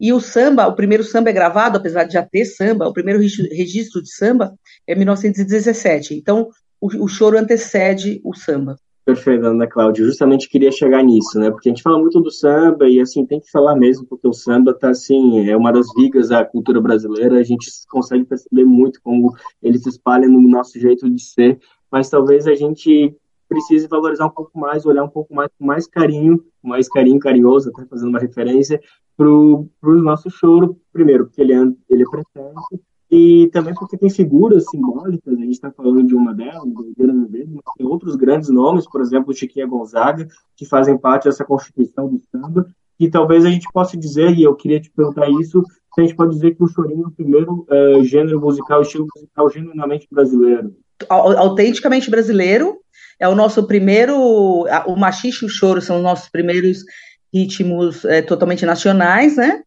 [0.00, 3.20] e o samba, o primeiro samba é gravado, apesar de já ter samba, o primeiro
[3.20, 4.52] registro de samba
[4.86, 6.14] é 1917.
[6.14, 6.48] Então,
[6.80, 8.76] o, o choro antecede o samba.
[9.04, 10.04] Perfeito, Ana Cláudia.
[10.04, 11.50] Justamente queria chegar nisso, né?
[11.50, 14.32] Porque a gente fala muito do samba e, assim, tem que falar mesmo, porque o
[14.32, 17.38] samba tá, assim, é uma das vigas da cultura brasileira.
[17.38, 21.58] A gente consegue perceber muito como ele se espalha no nosso jeito de ser,
[21.90, 23.14] mas talvez a gente
[23.48, 27.70] precise valorizar um pouco mais, olhar um pouco mais com mais carinho, mais carinho carinhoso,
[27.70, 28.80] até fazendo uma referência,
[29.16, 32.82] para o nosso choro, primeiro, porque ele é, ele é presente,
[33.12, 37.86] e também porque tem figuras simbólicas, a gente está falando de uma delas, mas tem
[37.86, 42.66] outros grandes nomes, por exemplo, Chiquinha Gonzaga, que fazem parte dessa constituição do samba,
[42.98, 45.62] e talvez a gente possa dizer, e eu queria te perguntar isso,
[45.94, 49.06] se a gente pode dizer que o chorinho é o primeiro uh, gênero musical, estilo
[49.14, 50.74] musical genuinamente brasileiro.
[51.10, 52.78] Autenticamente brasileiro,
[53.20, 56.82] é o nosso primeiro, o machixe e o choro são os nossos primeiros
[57.30, 59.62] ritmos é, totalmente nacionais, né?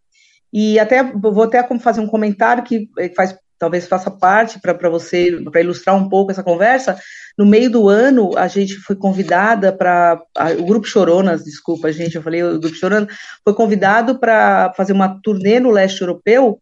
[0.58, 5.38] E até vou até fazer um comentário que eh, faz talvez faça parte para você
[5.52, 6.98] para ilustrar um pouco essa conversa.
[7.38, 10.22] No meio do ano a gente foi convidada para
[10.58, 15.20] o grupo Choronas, desculpa gente, eu falei o grupo Choronas foi convidado para fazer uma
[15.22, 16.58] turnê no leste europeu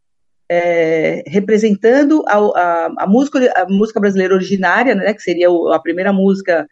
[0.49, 6.11] é, representando a, a, a, música, a música brasileira originária, né, que seria a primeira
[6.11, 6.67] música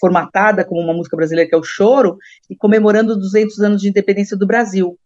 [0.00, 4.36] formatada como uma música brasileira, que é o choro, e comemorando 200 anos de independência
[4.36, 4.96] do Brasil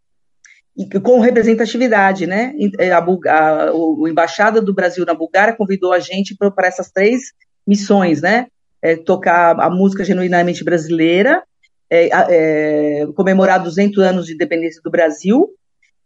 [1.03, 2.53] com representatividade, né?
[2.79, 3.72] É, a, a,
[4.09, 7.33] Embaixada do Brasil na Bulgária convidou a gente para essas três
[7.66, 8.47] missões, né?
[8.83, 11.43] É, tocar a música genuinamente brasileira,
[11.91, 15.49] é, é, comemorar 200 anos de independência do Brasil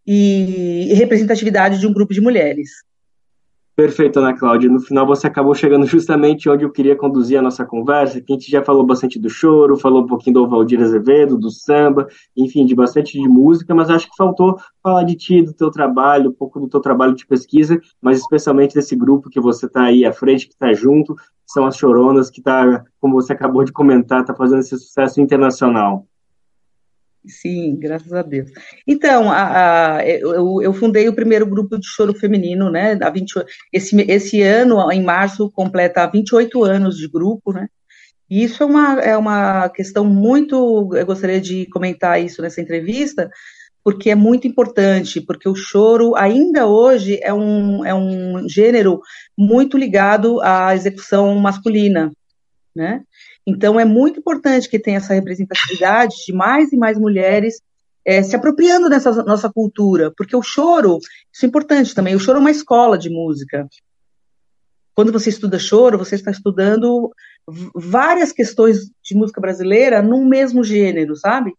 [0.06, 2.70] e, e representatividade de um grupo de mulheres.
[3.80, 4.68] Perfeito, Ana Cláudia.
[4.68, 8.36] No final você acabou chegando justamente onde eu queria conduzir a nossa conversa, que a
[8.36, 12.06] gente já falou bastante do choro, falou um pouquinho do Valdir Azevedo, do samba,
[12.36, 16.28] enfim, de bastante de música, mas acho que faltou falar de ti, do teu trabalho,
[16.28, 20.04] um pouco do teu trabalho de pesquisa, mas especialmente desse grupo que você está aí
[20.04, 23.72] à frente, que está junto, que são as Choronas, que está, como você acabou de
[23.72, 26.06] comentar, está fazendo esse sucesso internacional.
[27.30, 28.50] Sim, graças a Deus.
[28.86, 32.98] Então, a, a, eu, eu, fundei o primeiro grupo de choro feminino, né?
[33.00, 33.32] A 20,
[33.72, 37.68] esse, esse ano, em março, completa 28 anos de grupo, né?
[38.28, 40.90] E isso é uma, é uma questão muito.
[40.94, 43.30] Eu gostaria de comentar isso nessa entrevista,
[43.82, 49.00] porque é muito importante, porque o choro ainda hoje é um, é um gênero
[49.36, 52.10] muito ligado à execução masculina,
[52.74, 53.02] né?
[53.50, 57.60] Então, é muito importante que tenha essa representatividade de mais e mais mulheres
[58.04, 60.98] é, se apropriando dessa nossa cultura, porque o choro,
[61.32, 63.68] isso é importante também, o choro é uma escola de música.
[64.94, 67.12] Quando você estuda choro, você está estudando
[67.74, 71.52] várias questões de música brasileira num mesmo gênero, sabe?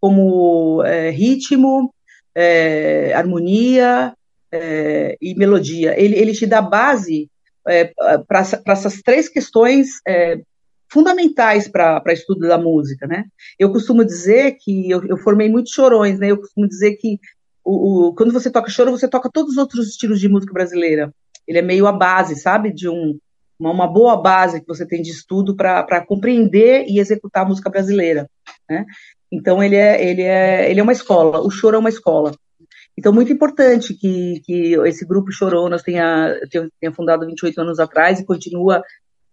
[0.00, 1.92] Como é, ritmo,
[2.34, 4.14] é, harmonia
[4.52, 5.98] é, e melodia.
[5.98, 7.28] Ele, ele te dá base
[7.66, 7.92] é,
[8.26, 10.40] para essas três questões é,
[10.94, 13.24] fundamentais para estudo da música, né?
[13.58, 16.30] Eu costumo dizer que eu, eu, formei muitos chorões, né?
[16.30, 17.18] Eu costumo dizer que
[17.64, 21.12] o, o, quando você toca choro, você toca todos os outros estilos de música brasileira.
[21.48, 22.72] Ele é meio a base, sabe?
[22.72, 23.18] De um,
[23.58, 27.68] uma, uma boa base que você tem de estudo para compreender e executar a música
[27.68, 28.30] brasileira,
[28.70, 28.86] né?
[29.32, 31.40] Então ele é, ele é, ele é uma escola.
[31.40, 32.32] O choro é uma escola.
[32.96, 38.24] Então, muito importante que, que esse grupo Choronas tenha, tenha fundado 28 anos atrás e
[38.24, 38.80] continua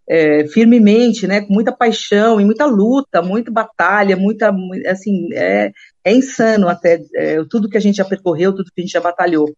[0.10, 4.54] é, firmemente, né, com muita paixão e muita luta, muita batalha, muita,
[4.88, 5.72] assim, é,
[6.04, 9.00] é insano até é, tudo que a gente já percorreu, tudo que a gente já
[9.00, 9.54] batalhou.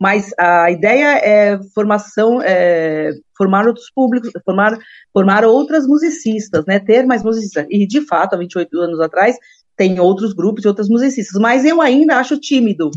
[0.00, 4.78] Mas a ideia é formação, é, formar outros públicos, formar,
[5.12, 7.66] formar outras musicistas, né, ter mais musicistas.
[7.70, 9.36] E, de fato, há 28 anos atrás,
[9.76, 12.90] tem outros grupos e outras musicistas, mas eu ainda acho tímido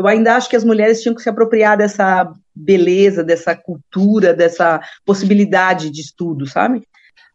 [0.00, 4.80] eu ainda acho que as mulheres tinham que se apropriar dessa beleza, dessa cultura, dessa
[5.04, 6.82] possibilidade de estudo, sabe?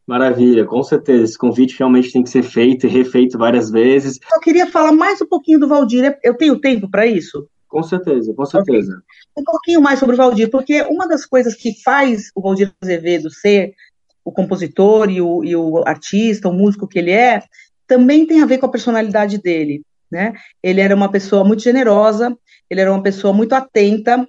[0.08, 1.24] Maravilha, com certeza.
[1.24, 4.18] Esse convite realmente tem que ser feito e refeito várias vezes.
[4.34, 6.18] Eu queria falar mais um pouquinho do Valdir.
[6.24, 7.48] Eu tenho tempo para isso?
[7.68, 9.00] Com certeza, com certeza.
[9.38, 13.30] Um pouquinho mais sobre o Valdir, porque uma das coisas que faz o Valdir Azevedo
[13.30, 13.76] ser
[14.24, 17.44] o compositor e o, e o artista, o músico que ele é,
[17.86, 19.84] também tem a ver com a personalidade dele.
[20.12, 20.34] Né?
[20.64, 22.36] Ele era uma pessoa muito generosa,
[22.70, 24.28] ele era uma pessoa muito atenta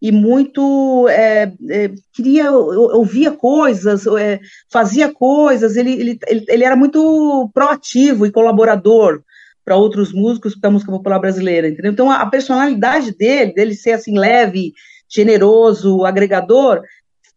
[0.00, 5.76] e muito é, é, queria ouvia coisas, é, fazia coisas.
[5.76, 9.22] Ele, ele, ele era muito proativo e colaborador
[9.64, 11.92] para outros músicos da música popular brasileira, entendeu?
[11.92, 14.72] Então a, a personalidade dele, dele ser assim leve,
[15.08, 16.82] generoso, agregador,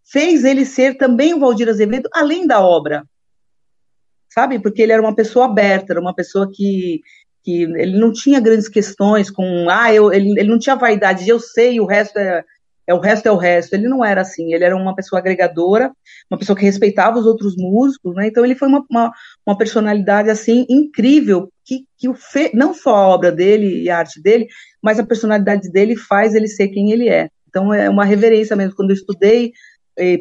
[0.03, 3.03] fez ele ser também o Valdir Azevedo além da obra,
[4.29, 4.59] sabe?
[4.59, 7.01] Porque ele era uma pessoa aberta, era uma pessoa que
[7.43, 11.29] que ele não tinha grandes questões com, ah, eu, ele, ele não tinha vaidade de
[11.29, 12.43] eu sei, o resto é,
[12.89, 13.73] é o resto é o resto.
[13.73, 15.91] Ele não era assim, ele era uma pessoa agregadora,
[16.29, 18.27] uma pessoa que respeitava os outros músicos, né?
[18.27, 19.11] Então ele foi uma, uma,
[19.45, 23.99] uma personalidade assim incrível que, que o fe, não só a obra dele e a
[23.99, 24.47] arte dele,
[24.81, 27.29] mas a personalidade dele faz ele ser quem ele é.
[27.47, 28.75] Então é uma reverência mesmo.
[28.75, 29.51] Quando eu estudei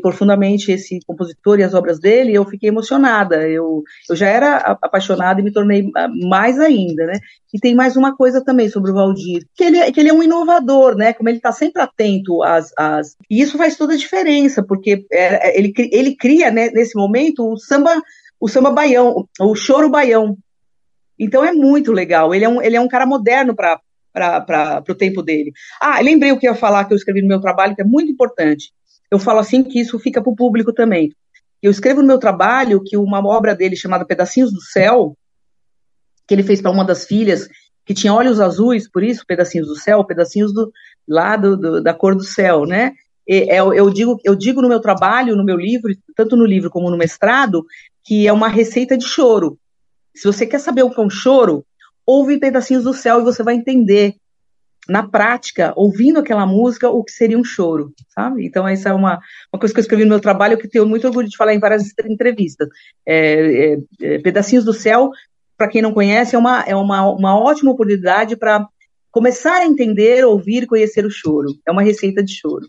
[0.02, 3.48] profundamente esse compositor e as obras dele, eu fiquei emocionada.
[3.48, 7.18] Eu, eu já era apaixonada e me tornei ah, mais ainda, né?
[7.52, 10.12] E tem mais uma coisa também sobre o Valdir, que ele, é, que ele é
[10.12, 11.12] um inovador, né?
[11.12, 13.16] Como ele está sempre atento às, às...
[13.30, 17.52] E isso faz toda a diferença, porque é, é ele, ele cria, né, nesse momento,
[17.52, 18.02] o samba,
[18.40, 20.36] o samba baião, o choro baião.
[21.18, 22.34] Então é muito legal.
[22.34, 23.80] Ele é um, ele é um cara moderno para
[24.12, 25.52] para o tempo dele.
[25.80, 27.84] Ah, lembrei o que eu ia falar que eu escrevi no meu trabalho, que é
[27.84, 28.72] muito importante.
[29.10, 31.12] Eu falo assim que isso fica para o público também.
[31.62, 35.16] Eu escrevo no meu trabalho que uma obra dele chamada Pedacinhos do Céu,
[36.26, 37.48] que ele fez para uma das filhas,
[37.88, 40.70] que tinha olhos azuis, por isso, pedacinhos do céu, pedacinhos do
[41.08, 42.92] lado do, da cor do céu, né?
[43.26, 46.68] E, é, eu, digo, eu digo no meu trabalho, no meu livro, tanto no livro
[46.68, 47.64] como no mestrado,
[48.04, 49.58] que é uma receita de choro.
[50.14, 51.64] Se você quer saber o que é um choro,
[52.04, 54.16] ouve pedacinhos do céu e você vai entender
[54.88, 58.46] na prática, ouvindo aquela música, o que seria um choro, sabe?
[58.46, 59.20] Então, essa é uma,
[59.52, 61.60] uma coisa que eu escrevi no meu trabalho, que tenho muito orgulho de falar em
[61.60, 62.68] várias entrevistas.
[63.06, 65.10] É, é, é, Pedacinhos do Céu,
[65.58, 68.66] para quem não conhece, é uma, é uma, uma ótima oportunidade para
[69.10, 71.54] começar a entender, ouvir e conhecer o choro.
[71.66, 72.66] É uma receita de choro.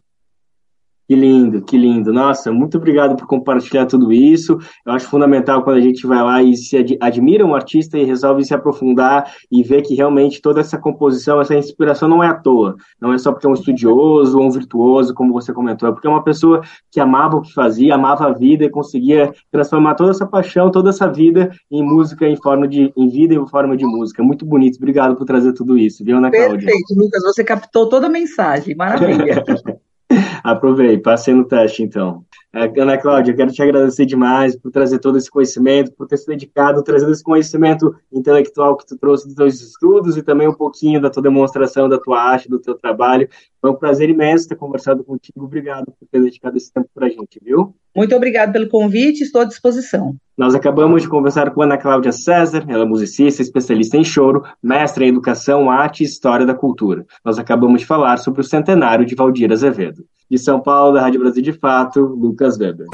[1.09, 2.13] Que lindo, que lindo.
[2.13, 4.59] Nossa, muito obrigado por compartilhar tudo isso.
[4.85, 8.03] Eu acho fundamental quando a gente vai lá e se ad admira um artista e
[8.03, 12.35] resolve se aprofundar e ver que realmente toda essa composição, essa inspiração não é à
[12.35, 12.75] toa.
[13.01, 16.05] Não é só porque é um estudioso ou um virtuoso, como você comentou, é porque
[16.05, 20.11] é uma pessoa que amava o que fazia, amava a vida e conseguia transformar toda
[20.11, 23.83] essa paixão, toda essa vida em música, em forma de em vida em forma de
[23.83, 24.21] música.
[24.21, 24.75] Muito bonito.
[24.75, 26.67] Obrigado por trazer tudo isso, viu, Ana Cláudia?
[26.67, 27.23] Perfeito, Lucas.
[27.23, 28.75] Você captou toda a mensagem.
[28.75, 29.43] Maravilha.
[30.43, 32.25] Aprovei, passei no teste então.
[32.51, 36.25] É, Ana Cláudia, quero te agradecer demais por trazer todo esse conhecimento, por ter se
[36.25, 40.99] dedicado, trazendo esse conhecimento intelectual que tu trouxe dos teus estudos e também um pouquinho
[40.99, 43.29] da tua demonstração da tua arte, do teu trabalho.
[43.61, 45.45] Foi um prazer imenso ter conversado contigo.
[45.45, 47.75] Obrigado por ter dedicado esse tempo para a gente, viu?
[47.95, 50.15] Muito obrigado pelo convite, estou à disposição.
[50.35, 55.05] Nós acabamos de conversar com Ana Cláudia César, ela é musicista, especialista em choro, mestre
[55.05, 57.05] em educação, arte e história da cultura.
[57.23, 60.03] Nós acabamos de falar sobre o centenário de Valdir Azevedo.
[60.29, 62.85] De São Paulo, da Rádio Brasil de Fato, Lucas Weber.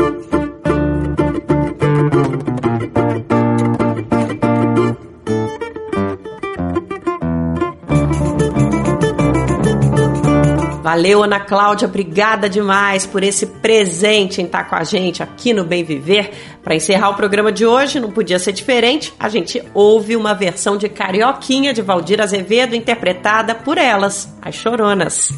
[10.82, 15.66] Valeu, Ana Cláudia, obrigada demais por esse presente em estar com a gente aqui no
[15.66, 16.32] Bem Viver.
[16.64, 20.78] Para encerrar o programa de hoje, não podia ser diferente, a gente ouve uma versão
[20.78, 25.34] de Carioquinha de Valdir Azevedo interpretada por elas, as Choronas.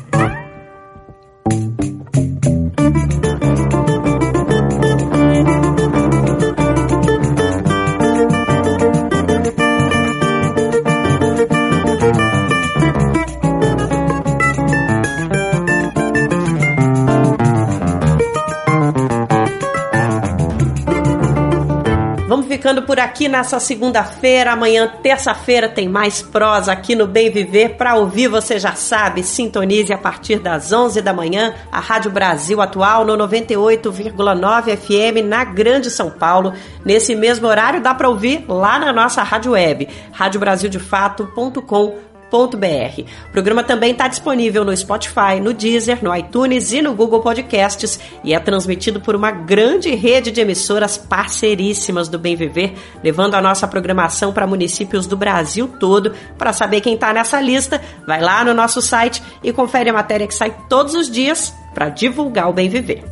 [22.68, 24.51] Ficando por aqui nessa segunda-feira.
[24.51, 27.78] Amanhã, terça-feira, tem mais prosa aqui no Bem Viver.
[27.78, 32.61] Para ouvir, você já sabe, sintonize a partir das 11 da manhã a Rádio Brasil
[32.61, 36.51] Atual no 98,9 FM na Grande São Paulo.
[36.84, 43.91] Nesse mesmo horário, dá para ouvir lá na nossa rádio web, radiobrasildefato.com.br o programa também
[43.91, 48.99] está disponível no Spotify, no Deezer, no iTunes e no Google Podcasts e é transmitido
[48.99, 52.73] por uma grande rede de emissoras parceiríssimas do Bem Viver,
[53.03, 56.13] levando a nossa programação para municípios do Brasil todo.
[56.38, 60.28] Para saber quem está nessa lista, vai lá no nosso site e confere a matéria
[60.28, 63.03] que sai todos os dias para divulgar o Bem Viver.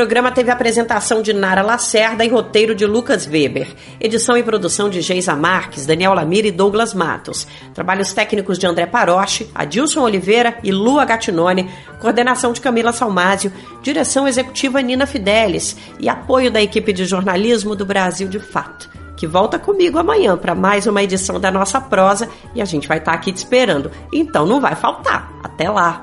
[0.00, 3.68] Programa teve apresentação de Nara Lacerda e roteiro de Lucas Weber.
[4.00, 7.46] Edição e produção de Geisa Marques, Daniel Lamir e Douglas Matos.
[7.74, 11.68] Trabalhos técnicos de André Paroche, Adilson Oliveira e Lua Gattinone.
[12.00, 13.52] Coordenação de Camila Salmásio.
[13.82, 15.76] Direção executiva Nina Fidelis.
[15.98, 18.88] E apoio da equipe de jornalismo do Brasil de Fato
[19.18, 22.96] que volta comigo amanhã para mais uma edição da nossa prosa e a gente vai
[22.96, 23.90] estar tá aqui te esperando.
[24.10, 25.30] Então não vai faltar.
[25.44, 26.02] Até lá.